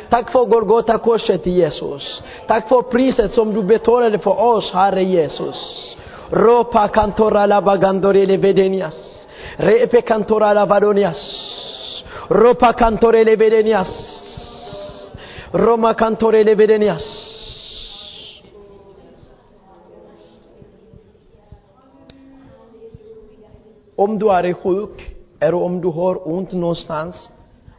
Tack 0.09 0.33
för 0.33 0.45
Golgata 0.45 0.99
korset 0.99 1.47
Jesus. 1.47 2.23
Tack 2.47 2.69
för 2.69 2.83
priset 2.83 3.33
som 3.33 3.55
du 3.55 3.63
betalade 3.63 4.19
för 4.19 4.41
oss 4.41 4.73
Herre 4.73 5.03
Jesus. 5.03 5.57
Ropa 6.31 6.89
cantora 6.89 7.47
labagandore 7.47 8.27
levedenias. 8.27 9.27
Repe 9.57 10.01
cantora 10.01 10.53
lavadonias. 10.53 11.19
Ropa 12.29 12.73
cantore 12.73 13.25
levedenias. 13.25 13.89
Roma 15.55 15.95
cantore 15.95 16.45
levedenias. 16.45 17.03
Om 23.97 24.19
du 24.19 24.31
är 24.31 24.53
sjuk, 24.53 25.17
eller 25.41 25.55
om 25.63 25.81
du 25.81 25.89
har 25.89 26.29
ont 26.29 26.53
någonstans, 26.53 27.33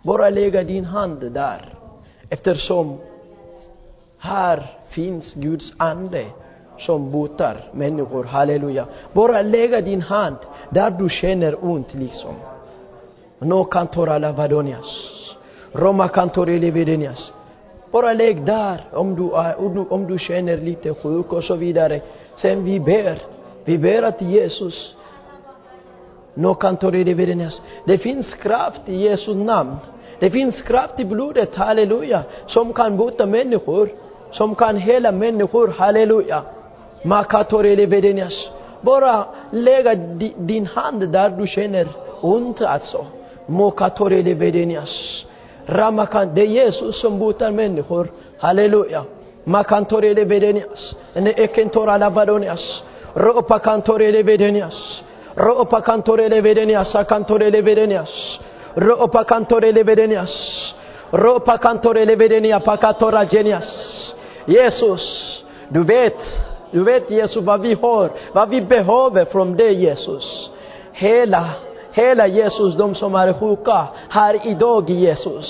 bara 0.04 0.30
lägga 0.30 0.64
din 0.64 0.86
hand 0.86 1.32
där. 1.32 1.76
Eftersom 2.30 2.98
här 4.20 4.72
finns 4.90 5.34
Guds 5.34 5.74
ande 5.78 6.26
som 6.80 7.12
botar 7.12 7.72
människor, 7.74 8.24
halleluja. 8.24 8.86
Bara 9.14 9.42
lägga 9.42 9.82
din 9.82 10.02
hand 10.02 10.38
där 10.70 10.90
du 10.90 11.10
känner 11.10 11.66
ont 11.66 11.94
liksom. 11.94 12.36
No 13.40 13.64
cantora 13.64 14.18
lavadonias. 14.18 14.86
Roma 15.72 16.08
cantore 16.08 16.60
levedenias. 16.60 17.32
Bara 17.94 18.14
lägg 18.14 18.46
där 18.46 18.84
om 18.92 19.16
du, 19.16 19.36
är, 19.36 19.94
om, 19.94 20.08
du, 20.08 20.20
känner 20.20 20.58
lite 20.58 20.94
sjuk 20.94 21.34
och 21.34 21.44
så 21.44 21.56
vidare. 21.56 22.02
Sen 22.36 22.64
vi 22.64 22.80
ber. 22.80 23.18
Vi 23.66 23.78
ber 23.78 24.04
att 24.04 24.22
Jesus 24.22 24.96
No 26.34 26.54
cantore 26.54 27.04
levedenias. 27.04 27.62
Det 27.86 27.98
finns 27.98 28.34
kraft 28.34 28.82
i 28.86 28.96
Jesu 28.96 29.34
namn. 29.36 29.76
Det 30.20 30.30
finns 30.30 30.62
kraft 30.62 31.00
i 31.00 31.06
blodet, 31.06 31.56
halleluja, 31.56 32.24
som 32.48 32.74
kan 32.74 32.98
bota 32.98 33.26
människor, 33.26 33.90
som 34.32 34.56
kan 34.56 34.78
hela 34.78 35.12
människor, 35.12 35.68
halleluja. 35.68 36.42
Makatore 37.04 37.76
levedenias. 37.76 38.50
Bara 38.82 39.26
lägga 39.52 39.96
din 40.38 40.66
hand 40.66 41.10
där 41.10 41.30
du 41.30 41.48
känner 41.48 41.88
ont 42.22 42.62
alltså. 42.62 43.06
Mokatore 43.46 44.22
levedenias. 44.22 44.90
Ramakan, 44.90 45.33
det 45.66 46.42
är 46.42 46.46
Jesus 46.46 47.02
som 47.02 47.20
botar 47.20 47.52
människor. 47.52 48.08
Halleluja. 48.38 49.04
Makantore 49.44 50.14
levedenias. 50.14 50.96
Ne 51.14 51.32
ekentora 51.32 51.98
lavadonias. 51.98 52.84
Ropa 53.14 53.60
kantore 53.60 54.12
levedenias. 54.12 55.04
Ropa 55.36 55.82
kantore 55.82 56.30
levedenias. 56.30 56.96
Akantore 56.96 57.52
levedenias. 57.52 58.40
Ropa 58.76 59.24
kantore 59.24 59.72
levedenias. 59.72 60.76
Ropa 61.12 61.58
kantore 61.58 62.06
levedenia 62.06 62.60
pakatora 62.60 63.26
genias. 63.26 64.16
Jesus, 64.46 65.44
du 65.70 65.84
vet, 65.84 66.18
du 66.72 66.84
vet 66.84 67.12
Jesus 67.12 67.44
vad 67.44 67.62
vi 67.62 67.74
har, 67.74 68.10
vad 68.34 68.50
vi 68.50 68.62
behöver 68.62 69.26
från 69.26 69.58
dig 69.58 69.74
Jesus. 69.74 70.50
Hela, 70.92 71.50
hela 71.94 72.28
Jesus, 72.28 72.76
de 72.76 72.96
som 72.96 73.16
är 73.16 73.34
sjuka 73.34 73.88
här 74.10 74.48
idag 74.48 74.90
Jesus. 74.90 75.50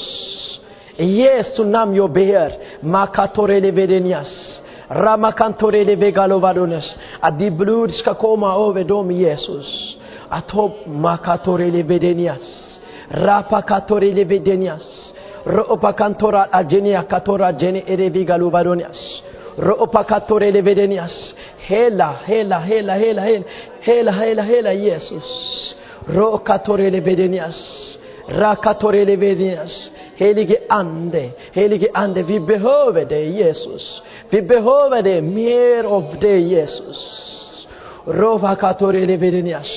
I 0.98 1.06
Jesu 1.06 1.66
namn 1.66 1.96
jag 1.96 2.12
ber, 2.12 2.54
makatorele 2.80 3.72
vedenias, 3.72 4.62
ramakantorele 4.88 5.86
levegalovadones. 5.86 6.96
Att 7.20 7.40
ditt 7.40 7.54
blod 7.54 7.92
ska 7.92 8.14
komma 8.14 8.70
över 8.70 8.84
dem 8.84 9.12
Jesus. 9.12 9.98
Att 10.30 10.52
hopp 10.52 10.88
makatorele 10.88 11.84
vedenias, 11.84 12.80
rapakatorele 13.10 14.24
vedenias, 14.24 15.14
Ropakantora 15.46 16.48
agenia 16.52 17.04
katora 17.04 17.52
gene 17.52 17.84
erevigalovadonias. 17.88 19.24
Roopakatore 19.58 20.62
vedenias, 20.62 21.36
Hela, 21.58 22.16
hela, 22.26 22.60
hela, 22.60 22.94
hela, 22.96 23.22
hela, 23.24 23.44
hela, 23.82 24.12
hela, 24.12 24.42
hela 24.42 24.74
Jesus. 24.74 25.76
Rokatore 26.08 26.90
levedenias. 26.90 28.00
Rakatore 28.28 29.06
levedenias. 29.06 29.92
Helige 30.16 30.58
Ande, 30.70 31.30
helige 31.52 31.90
Ande, 31.94 32.24
vi 32.24 32.40
behöver 32.40 33.06
dig 33.06 33.40
Jesus. 33.40 34.02
Vi 34.30 34.42
behöver 34.42 35.02
dig, 35.02 35.22
mer 35.22 35.84
av 35.84 36.04
dig 36.20 36.54
Jesus. 36.54 37.68
Rovakatore 38.06 39.06
levedenias. 39.06 39.68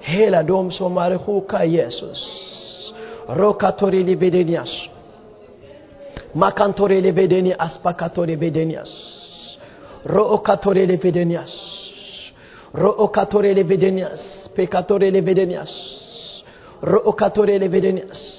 Hela 0.00 0.42
de 0.42 0.70
som 0.72 0.98
är 0.98 1.18
sjuka 1.18 1.64
Jesus. 1.64 2.28
Rokatore 3.26 4.02
levedenias. 4.04 4.88
Makantore 6.32 7.00
levedenias, 7.00 7.78
pakatore 7.82 8.36
levedenias. 14.58 14.58
Rookatore 14.58 15.10
levedenias. 15.10 15.72
Rookatore 16.80 17.58
levedenias, 17.58 18.08
pekatore 18.08 18.38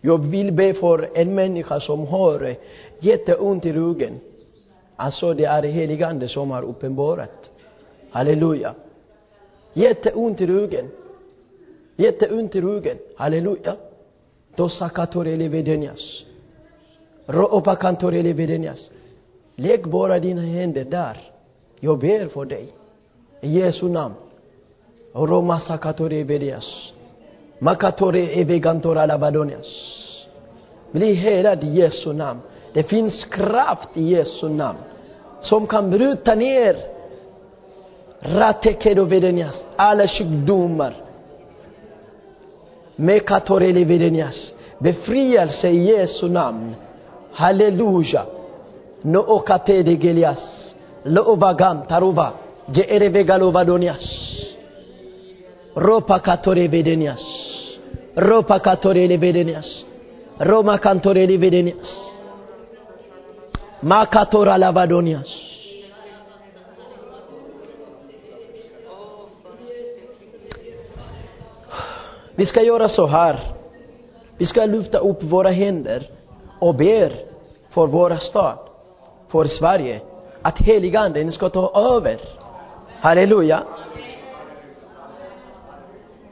Jag 0.00 0.18
vill 0.18 0.52
be 0.52 0.74
för 0.74 1.10
en 1.14 1.34
människa 1.34 1.80
som 1.80 2.06
har 2.06 2.54
jätteont 3.00 3.66
i 3.66 3.72
ryggen. 3.72 4.20
Alltså 4.96 5.34
det 5.34 5.44
är 5.44 5.62
heligande 5.62 6.28
som 6.28 6.50
har 6.50 6.62
uppenbarat. 6.62 7.50
Halleluja. 8.10 8.74
Jätteont 9.72 10.40
i 10.40 10.46
ryggen. 10.46 10.90
Jätteont 11.96 12.56
i 12.56 12.60
ryggen. 12.60 12.98
Halleluja. 13.16 13.76
Dosakatore 14.56 15.36
levedenias. 15.36 16.24
Roopakantore 17.26 18.22
levedenias. 18.22 18.90
Lägg 19.60 19.88
bara 19.88 20.18
dina 20.18 20.40
händer 20.40 20.84
där. 20.84 21.16
Jag 21.80 21.98
ber 21.98 22.28
för 22.28 22.44
dig. 22.44 22.68
I 23.40 23.48
Jesu 23.58 23.88
namn. 23.88 24.14
Roma 25.12 25.60
sakatore 25.60 26.08
levedenias. 26.08 26.92
Makatore 27.58 28.20
evegantora 28.20 29.06
labadonias. 29.06 29.66
Bli 30.92 31.12
helad 31.14 31.64
i 31.64 31.66
Jesu 31.66 32.12
namn. 32.12 32.40
Det 32.72 32.82
finns 32.82 33.24
kraft 33.24 33.88
i 33.94 34.02
Jesu 34.02 34.48
namn 34.48 34.78
som 35.40 35.66
kan 35.66 35.90
bryta 35.90 36.34
ner 36.34 36.76
ratekedovedenias, 38.20 39.66
alla 39.76 40.08
sjukdomar. 40.08 40.94
Mekatorelevedenias. 42.96 44.52
Befrielse 44.78 45.68
i 45.68 45.84
Jesu 45.84 46.28
namn. 46.28 46.74
Halleluja. 47.32 48.22
No 49.08 49.20
okatedegelias. 49.36 50.42
Loovagam 51.04 51.86
taruva. 51.88 52.28
Jeerevegalovadonias. 52.76 54.04
Ropa 55.74 56.18
katore 56.18 56.68
katorevedenias. 56.68 57.22
Ropa 58.16 58.58
katore 58.58 59.08
katorelevedenias. 59.08 59.68
Roma 60.38 60.78
kantore 60.78 61.26
kantorelevedenias. 61.26 61.88
Makatora 63.80 64.56
lavadonias. 64.56 65.28
Vi 72.34 72.46
ska 72.46 72.62
göra 72.62 72.88
så 72.88 73.06
här. 73.06 73.40
Vi 74.38 74.46
ska 74.46 74.66
lyfta 74.66 74.98
upp 74.98 75.22
våra 75.22 75.50
händer 75.50 76.10
och 76.58 76.74
ber 76.74 77.12
för 77.70 77.86
våra 77.86 78.18
stad, 78.18 78.58
för 79.28 79.44
Sverige, 79.44 80.00
att 80.42 80.58
heliganden 80.58 81.32
ska 81.32 81.48
ta 81.48 81.94
över. 81.96 82.18
Halleluja. 83.00 83.60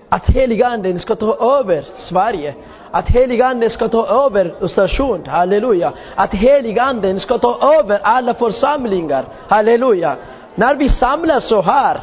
Att 0.09 0.31
heliganden 0.31 0.99
ska 0.99 1.15
ta 1.15 1.59
över 1.61 1.85
Sverige. 1.97 2.55
Att 2.91 3.09
heliganden 3.09 3.71
ska 3.71 3.89
ta 3.89 4.07
över 4.27 4.55
Östersund. 4.61 5.29
Halleluja. 5.29 5.93
Att 6.15 6.35
heliganden 6.35 7.21
ska 7.21 7.39
ta 7.39 7.75
över 7.79 8.01
alla 8.03 8.35
församlingar. 8.35 9.25
Halleluja. 9.49 10.17
När 10.55 10.75
vi 10.75 10.89
samlas 10.89 11.49
så 11.49 11.63
här, 11.63 12.01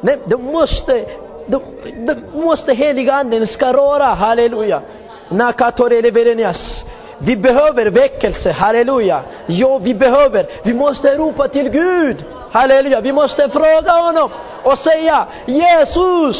nej, 0.00 0.18
då 0.24 0.38
måste, 0.38 1.04
då, 1.46 1.62
då 2.06 2.40
måste 2.40 2.74
heliganden 2.74 3.46
ska 3.46 3.72
röra. 3.72 4.04
Halleluja. 4.04 4.80
Nakatoreleverenias. 5.28 6.84
Vi 7.18 7.36
behöver 7.36 7.86
väckelse, 7.86 8.52
halleluja. 8.52 9.20
Ja, 9.46 9.78
vi 9.78 9.94
behöver, 9.94 10.46
vi 10.62 10.74
måste 10.74 11.16
ropa 11.16 11.48
till 11.48 11.68
Gud, 11.68 12.24
halleluja. 12.52 13.00
Vi 13.00 13.12
måste 13.12 13.48
fråga 13.48 13.92
honom 13.92 14.30
och 14.62 14.78
säga 14.78 15.26
Jesus, 15.46 16.36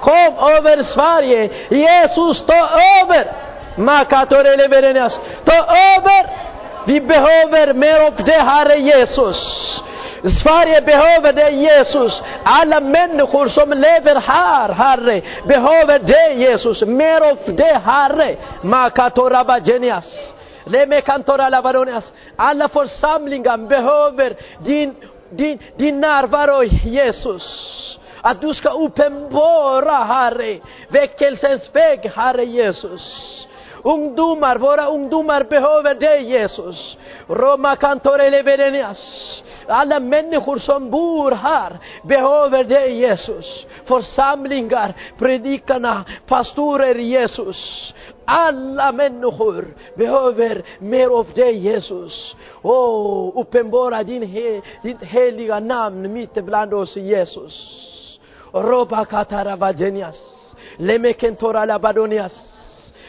kom 0.00 0.34
över 0.38 0.82
Sverige. 0.82 1.50
Jesus, 1.68 2.46
ta 2.46 2.68
över. 3.02 3.32
Ta 5.44 5.56
över. 5.56 6.26
Vi 6.86 7.00
behöver 7.00 7.74
mer 7.74 8.00
av 8.00 8.12
det, 8.24 8.32
Herre 8.42 8.76
Jesus. 8.76 9.36
Sverige 10.30 10.80
behöver 10.80 11.32
dig 11.32 11.54
Jesus. 11.54 12.22
Alla 12.44 12.80
människor 12.80 13.48
som 13.48 13.70
lever 13.70 14.20
här, 14.20 14.68
Herre, 14.68 15.22
behöver 15.46 15.98
dig 15.98 16.40
Jesus. 16.40 16.82
Mer 16.82 17.20
av 17.20 17.38
det, 17.46 17.80
Herre. 17.84 18.36
Makatorabagenias. 18.62 20.34
Lemekantoralavadonias. 20.64 22.12
Alla 22.36 22.68
församlingar 22.68 23.56
behöver 23.56 24.36
din, 24.64 24.94
din, 25.30 25.58
din 25.76 26.00
närvaro, 26.00 26.62
Jesus. 26.84 27.98
Att 28.20 28.40
du 28.40 28.54
ska 28.54 28.68
uppenbara, 28.70 29.92
Herre, 29.92 30.58
väckelsens 30.88 31.70
väg, 31.74 32.10
Herre 32.16 32.44
Jesus. 32.44 33.02
Ungdomar, 33.82 34.58
våra 34.58 34.86
ungdomar 34.86 35.44
behöver 35.44 35.94
dig 35.94 36.30
Jesus. 36.30 36.96
Roma 37.28 37.76
kantoreleverenias. 37.76 38.98
Alla 39.68 40.00
människor 40.00 40.58
som 40.58 40.90
bor 40.90 41.30
här 41.30 41.78
behöver 42.02 42.64
dig 42.64 42.96
Jesus. 43.00 43.66
Församlingar, 43.84 44.94
predikarna, 45.18 46.04
pastorer 46.26 46.94
Jesus. 46.94 47.92
Alla 48.24 48.92
människor 48.92 49.64
behöver 49.96 50.62
mer 50.78 51.08
av 51.08 51.26
dig 51.34 51.58
Jesus. 51.58 52.36
Åh, 52.62 53.32
uppenbara 53.34 54.02
din, 54.02 54.22
he, 54.22 54.62
ditt 54.82 55.02
heliga 55.02 55.60
namn 55.60 56.12
mitt 56.12 56.34
bland 56.34 56.74
oss 56.74 56.96
Jesus. 56.96 57.54
Roba 58.52 59.04
katara 59.04 59.56
vagenias. 59.56 60.16
Lemekentora 60.76 61.64
labadonias. 61.64 62.32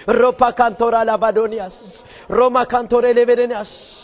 Ropa 0.06 0.52
kantora 0.52 1.04
labadonias. 1.04 2.04
Roma 2.28 2.66
kantore 2.66 3.14
leverenias. 3.14 3.97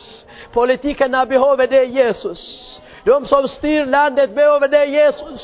Politikerna 0.54 1.26
behöver 1.26 1.68
dig 1.68 1.90
Jesus. 1.90 2.82
De 3.04 3.26
som 3.28 3.48
styr 3.48 3.86
landet 3.86 4.36
behöver 4.36 4.68
dig 4.68 4.90
Jesus. 4.90 5.42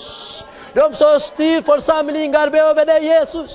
De 0.73 0.95
som 0.95 1.19
styr 1.19 1.61
församlingar 1.61 2.49
behöver 2.49 2.85
dig 2.85 3.05
Jesus. 3.05 3.51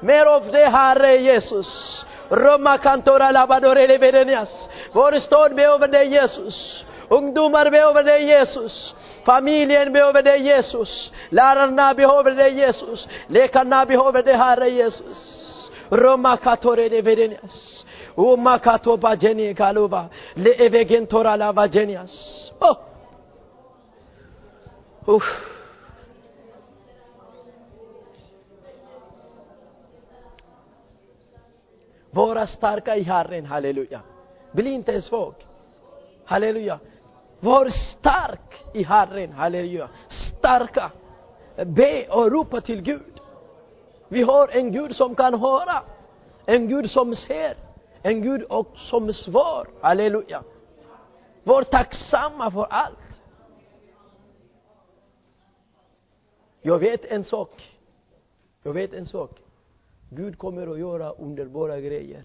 Mer 0.00 0.26
av 0.26 0.50
det 0.52 0.68
Herre 0.68 1.16
Jesus. 1.16 2.04
Roma 2.28 2.78
kantora 2.78 3.30
labadore 3.30 3.86
leverenias. 3.86 4.68
Vår 4.92 5.18
stad 5.18 5.54
behöver 5.54 5.88
dig 5.88 6.08
Jesus. 6.08 6.84
Ungdomar 7.08 7.70
behöver 7.70 8.02
dig 8.02 8.24
Jesus. 8.24 8.94
Familjen 9.24 9.92
behöver 9.92 10.22
dig 10.22 10.42
Jesus. 10.42 11.12
Lärarna 11.28 11.94
behöver 11.94 12.30
dig 12.30 12.54
Jesus. 12.54 13.08
Läkarna 13.26 13.86
behöver 13.86 14.22
dig 14.22 14.34
Herre 14.34 14.70
Jesus. 14.70 15.70
Roma 15.88 16.36
katore 16.36 16.88
leverenias. 16.88 17.79
Uma 18.20 18.58
katoba 18.58 19.16
jeni 19.16 19.54
kaluba. 19.54 20.08
Le 20.36 20.50
evegentora. 20.66 21.52
Oh. 22.60 22.76
Uff. 25.06 25.24
Vara 32.10 32.46
starka 32.46 32.96
i 32.96 33.02
Herren, 33.02 33.46
halleluja. 33.46 34.00
Bli 34.52 34.70
inte 34.70 35.02
svag. 35.02 35.34
Halleluja. 36.24 36.78
Var 37.40 37.68
stark 37.68 38.64
i 38.74 38.82
Herren, 38.82 39.32
halleluja. 39.32 39.88
Starka. 40.08 40.90
Be 41.66 42.06
och 42.08 42.30
ropa 42.32 42.60
till 42.60 42.82
Gud. 42.82 43.20
Vi 44.08 44.22
har 44.22 44.48
en 44.48 44.72
Gud 44.72 44.96
som 44.96 45.14
kan 45.14 45.40
höra. 45.40 45.82
En 46.46 46.68
Gud 46.68 46.90
som 46.90 47.16
ser. 47.16 47.69
En 48.02 48.22
Gud 48.22 48.42
och 48.42 48.76
som 48.76 49.12
svar. 49.12 49.68
Halleluja. 49.80 50.42
Var 51.44 51.62
tacksamma 51.62 52.50
för 52.50 52.64
allt. 52.64 52.98
Jag 56.62 56.78
vet 56.78 57.04
en 57.04 57.24
sak. 57.24 57.78
Jag 58.62 58.72
vet 58.72 58.92
en 58.92 59.06
sak. 59.06 59.42
Gud 60.10 60.38
kommer 60.38 60.66
att 60.66 60.78
göra 60.78 61.10
underbara 61.10 61.80
grejer. 61.80 62.24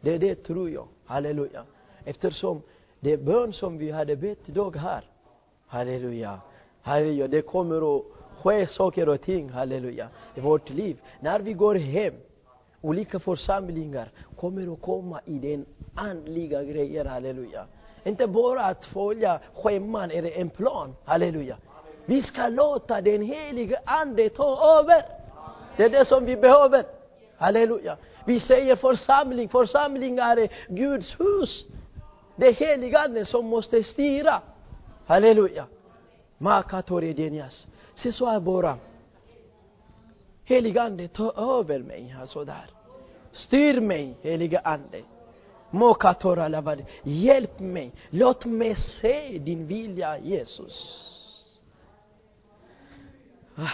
Det 0.00 0.14
är 0.14 0.18
det 0.18 0.34
tror 0.34 0.70
jag. 0.70 0.88
Halleluja. 1.04 1.64
Eftersom 2.04 2.62
det 3.00 3.16
bön 3.16 3.52
som 3.52 3.78
vi 3.78 3.90
hade 3.90 4.16
bett 4.16 4.48
idag 4.48 4.76
här. 4.76 5.04
Halleluja. 5.66 6.40
Halleluja. 6.82 7.28
Det 7.28 7.42
kommer 7.42 7.96
att 7.96 8.04
ske 8.42 8.66
saker 8.66 9.08
och 9.08 9.20
ting, 9.20 9.50
halleluja, 9.50 10.08
i 10.34 10.40
vårt 10.40 10.70
liv. 10.70 11.00
När 11.20 11.40
vi 11.40 11.52
går 11.52 11.74
hem, 11.74 12.14
olika 12.80 13.18
församlingar 13.20 14.08
kommer 14.36 14.72
att 14.72 14.80
komma 14.80 15.20
i 15.24 15.38
den 15.38 15.66
andliga 15.94 16.62
grejen, 16.62 17.06
halleluja. 17.06 17.66
Inte 18.04 18.26
bara 18.26 18.64
att 18.64 18.84
följa 18.86 19.40
scheman 19.62 20.10
eller 20.10 20.30
en 20.30 20.50
plan, 20.50 20.94
halleluja. 21.04 21.56
Vi 22.04 22.22
ska 22.22 22.48
låta 22.48 23.00
den 23.00 23.22
helige 23.22 23.80
Ande 23.84 24.28
ta 24.28 24.78
över. 24.78 25.04
Det 25.76 25.84
är 25.84 25.90
det 25.90 26.04
som 26.04 26.24
vi 26.24 26.36
behöver. 26.36 26.84
Halleluja. 27.36 27.96
Vi 28.24 28.40
säger 28.40 28.76
församling, 28.76 29.48
församling 29.48 30.18
är 30.18 30.48
Guds 30.68 31.20
hus. 31.20 31.64
Det 32.36 32.46
är 32.46 32.52
heliga 32.52 32.98
Ande 32.98 33.24
som 33.24 33.46
måste 33.46 33.84
styra. 33.84 34.42
Halleluja. 35.06 35.64
Makatoredienias. 36.38 37.66
Se 37.94 38.12
så 38.12 38.26
här 38.26 38.40
bara. 38.40 38.76
Helige 40.50 40.82
Ande, 40.82 41.08
ta 41.08 41.32
över 41.32 41.78
mig, 41.78 42.16
alltså 42.20 42.44
där. 42.44 42.70
Styr 43.32 43.80
mig, 43.80 44.16
helige 44.22 44.58
Ande. 44.58 45.02
Mokatora 45.70 46.48
lavade. 46.48 46.86
Hjälp 47.02 47.60
mig. 47.60 47.92
Låt 48.08 48.44
mig 48.44 48.76
se 49.00 49.38
din 49.38 49.66
vilja, 49.66 50.18
Jesus. 50.18 50.74
Ah. 53.54 53.68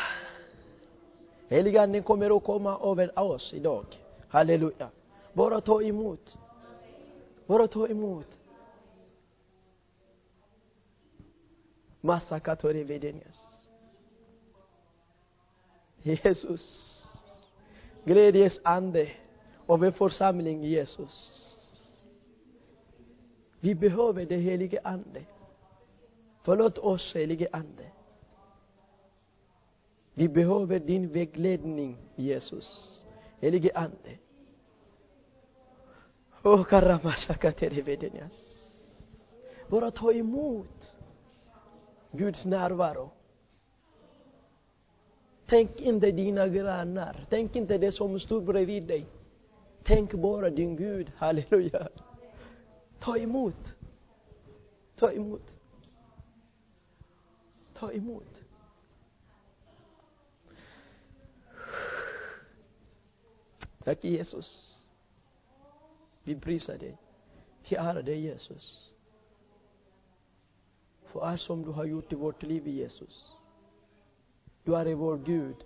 Helige 1.48 1.82
Ande 1.82 2.02
kommer 2.02 2.36
att 2.36 2.44
komma 2.44 2.78
över 2.82 3.18
oss 3.18 3.54
idag. 3.54 3.86
Halleluja. 4.28 4.88
Bara 5.32 5.60
ta 5.60 5.82
emot. 5.82 6.38
Bara 7.46 7.66
ta 7.66 7.88
emot. 7.88 8.38
Massakatori 12.00 12.84
vedenias. 12.84 13.55
Jesus. 16.06 16.62
Glädjes 18.04 18.60
ande 18.62 19.10
över 19.68 19.90
församling 19.90 20.64
Jesus. 20.64 21.42
Vi 23.60 23.74
behöver 23.74 24.26
det 24.26 24.36
helige 24.36 24.80
Ande. 24.84 25.22
Förlåt 26.42 26.78
oss, 26.78 27.14
helige 27.14 27.48
Ande. 27.52 27.90
Vi 30.14 30.28
behöver 30.28 30.78
din 30.78 31.08
vägledning, 31.08 31.96
Jesus. 32.16 33.02
Helige 33.40 33.70
Ande. 33.74 34.18
Oh. 36.42 36.66
Bara 39.68 39.90
ta 39.90 40.12
emot 40.12 40.96
Guds 42.10 42.44
närvaro. 42.44 43.15
Tänk 45.46 45.80
inte 45.80 46.10
dina 46.10 46.48
grannar. 46.48 47.26
Tänk 47.30 47.56
inte 47.56 47.78
det 47.78 47.92
som 47.92 48.20
står 48.20 48.40
bredvid 48.40 48.82
dig. 48.82 49.06
Tänk 49.82 50.14
bara 50.14 50.50
din 50.50 50.76
Gud. 50.76 51.12
Halleluja. 51.16 51.88
Ta 52.98 53.18
emot. 53.18 53.74
Ta 54.96 55.12
emot. 55.12 55.56
Ta 57.74 57.92
emot. 57.92 58.42
Tack 63.84 64.04
Jesus. 64.04 64.80
Vi 66.22 66.40
prisar 66.40 66.78
dig. 66.78 66.96
Vi 67.68 67.76
ärar 67.76 68.02
dig 68.02 68.20
Jesus. 68.20 68.92
För 71.04 71.20
allt 71.20 71.40
som 71.40 71.62
du 71.62 71.70
har 71.70 71.84
gjort 71.84 72.12
i 72.12 72.14
vårt 72.14 72.42
liv 72.42 72.68
Jesus. 72.68 73.36
Du 74.66 74.76
är 74.76 74.94
vår 74.94 75.16
Gud. 75.16 75.56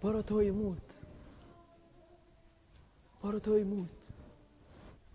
Bara 0.00 0.22
ta 0.22 0.42
emot. 0.42 0.82
Bara 3.20 3.40
ta 3.40 3.58
emot. 3.58 4.12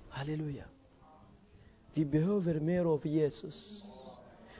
Halleluja. 0.09 0.66
Vi 1.93 2.05
behöver 2.05 2.59
mer 2.59 2.86
av 2.86 3.07
Jesus. 3.07 3.84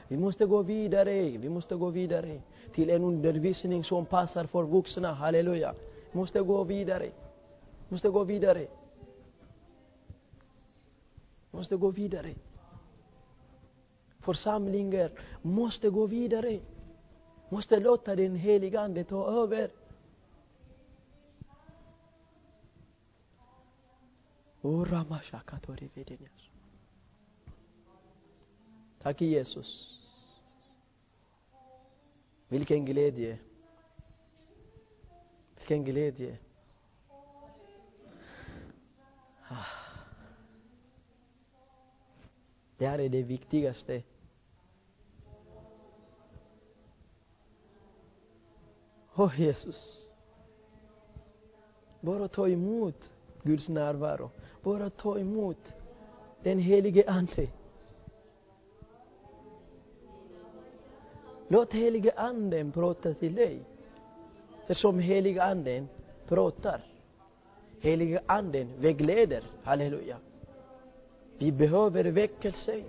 Vi 0.08 0.16
måste 0.16 0.46
gå 0.46 0.62
vidare, 0.62 1.38
vi 1.38 1.48
måste 1.48 1.76
gå 1.76 1.90
vidare 1.90 2.42
till 2.72 2.90
en 2.90 3.04
undervisning 3.04 3.84
som 3.84 4.06
passar 4.06 4.46
för 4.46 4.62
vuxna. 4.62 5.12
Halleluja. 5.12 5.74
Vi 6.12 6.18
måste 6.18 6.40
gå 6.40 6.64
vidare. 6.64 7.06
Vi 7.88 7.94
måste 7.94 8.08
gå 8.10 8.24
vidare. 8.24 8.66
Vi 11.50 11.56
måste 11.58 11.76
gå 11.76 11.90
vidare. 11.90 12.34
Församlingar 14.18 15.10
måste 15.42 15.90
gå 15.90 16.06
vidare. 16.06 16.60
Måste 17.54 17.80
låta 17.80 18.16
den 18.16 18.36
heliga 18.36 18.80
Ande 18.80 19.04
ta 19.04 19.26
över. 19.26 19.70
Tack 29.02 29.20
Jesus. 29.20 30.00
Vilken 32.48 32.84
glädje. 32.84 33.38
Vilken 35.56 35.84
glädje. 35.84 36.38
Ah. 39.48 39.64
Det 42.76 42.86
här 42.86 42.98
är 42.98 43.08
det 43.08 43.22
viktigaste. 43.22 44.02
Åh 49.16 49.24
oh, 49.24 49.40
Jesus. 49.40 50.08
Bara 52.00 52.28
ta 52.28 52.48
emot 52.48 53.12
Guds 53.42 53.68
närvaro. 53.68 54.30
Bara 54.62 54.90
ta 54.90 55.18
emot 55.18 55.74
den 56.42 56.58
helige 56.58 57.10
Ande. 57.10 57.48
Låt 61.48 61.72
helige 61.72 62.12
Anden 62.16 62.72
prata 62.72 63.14
till 63.14 63.34
dig. 63.34 63.60
Eftersom 64.60 64.98
helige 64.98 65.42
Anden 65.42 65.88
pratar. 66.28 66.80
Helige 67.80 68.20
anden 68.26 68.68
vägleder. 68.78 69.44
Halleluja. 69.62 70.16
Vi 71.38 71.52
behöver 71.52 72.04
väckelse. 72.04 72.82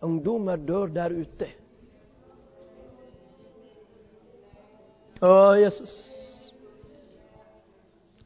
Ungdomar 0.00 0.56
dör 0.56 0.86
där 0.86 1.10
ute. 1.10 1.48
Åh, 5.26 5.58
Jesus. 5.58 6.10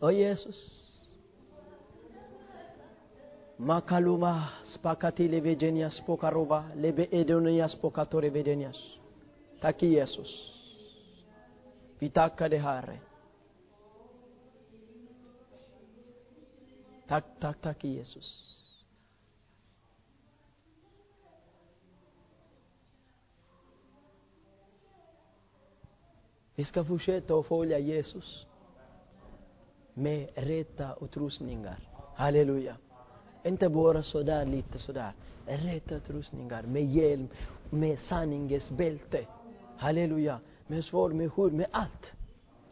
Åh, 0.00 0.12
Jesus. 0.14 0.80
Makaluma 3.56 4.48
spakati 4.64 5.28
levegenias 5.28 6.00
pokarova 6.06 6.64
lebe 6.74 7.08
edonias 7.12 7.74
pokatore 7.76 8.30
vedenias. 8.30 8.76
Tack 9.60 9.82
Jesus. 9.82 10.52
Vi 11.98 12.08
tackar 12.08 12.48
dig 12.48 12.60
Herre. 12.60 13.00
Tack, 17.08 17.24
tack, 17.60 17.84
Vi 26.54 26.64
ska 26.64 26.84
fortsätta 26.84 27.34
att 27.34 27.46
följa 27.46 27.78
Jesus 27.78 28.46
med 29.94 30.28
rätta 30.34 30.96
utrustningar. 31.00 31.78
Halleluja. 32.14 32.76
Inte 33.44 33.68
bara 33.68 34.02
sådär 34.02 34.46
lite 34.46 34.78
sådär. 34.78 35.12
Rätta 35.46 35.94
utrustningar 35.94 36.62
med 36.62 36.84
hjälm, 36.84 37.28
med 37.70 37.98
sanningens 37.98 38.70
bälte. 38.70 39.26
Halleluja. 39.76 40.40
Med 40.66 40.84
svår, 40.84 41.10
med 41.10 41.30
hud, 41.36 41.52
med 41.52 41.66
allt. 41.70 42.12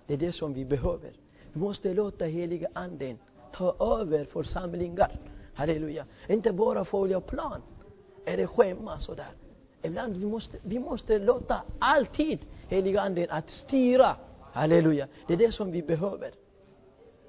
Det 0.06 0.14
är 0.14 0.18
det 0.18 0.32
som 0.32 0.54
vi 0.54 0.64
behöver. 0.64 1.12
Vi 1.52 1.60
måste 1.60 1.94
låta 1.94 2.24
heliga 2.24 2.68
anden 2.72 3.18
ta 3.52 3.98
över 4.00 4.24
församlingar. 4.24 5.20
Halleluja. 5.54 6.04
Inte 6.28 6.52
bara 6.52 6.84
följa 6.84 7.20
plan. 7.20 7.62
Eller 8.26 8.46
schema 8.46 9.00
sådär. 9.00 9.32
Ibland 9.82 10.16
vi 10.16 10.26
måste, 10.26 10.58
vi 10.62 10.78
måste 10.78 11.18
låta 11.18 11.62
alltid 11.78 12.38
heliga 12.68 13.00
anden 13.00 13.30
att 13.30 13.50
styra. 13.50 14.16
Halleluja. 14.52 15.08
Det 15.26 15.32
är 15.32 15.38
det 15.38 15.52
som 15.52 15.70
vi 15.70 15.82
behöver. 15.82 16.30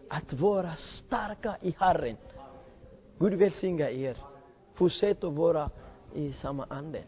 Att 0.09 0.33
vara 0.33 0.73
starka 0.75 1.57
i 1.61 1.75
Herren. 1.79 2.17
Gud 3.19 3.33
välsigna 3.33 3.89
er. 3.89 4.17
Fortsätt 4.73 5.23
att 5.23 5.33
vara 5.33 5.69
i 6.13 6.33
samma 6.33 6.65
ande. 6.69 7.03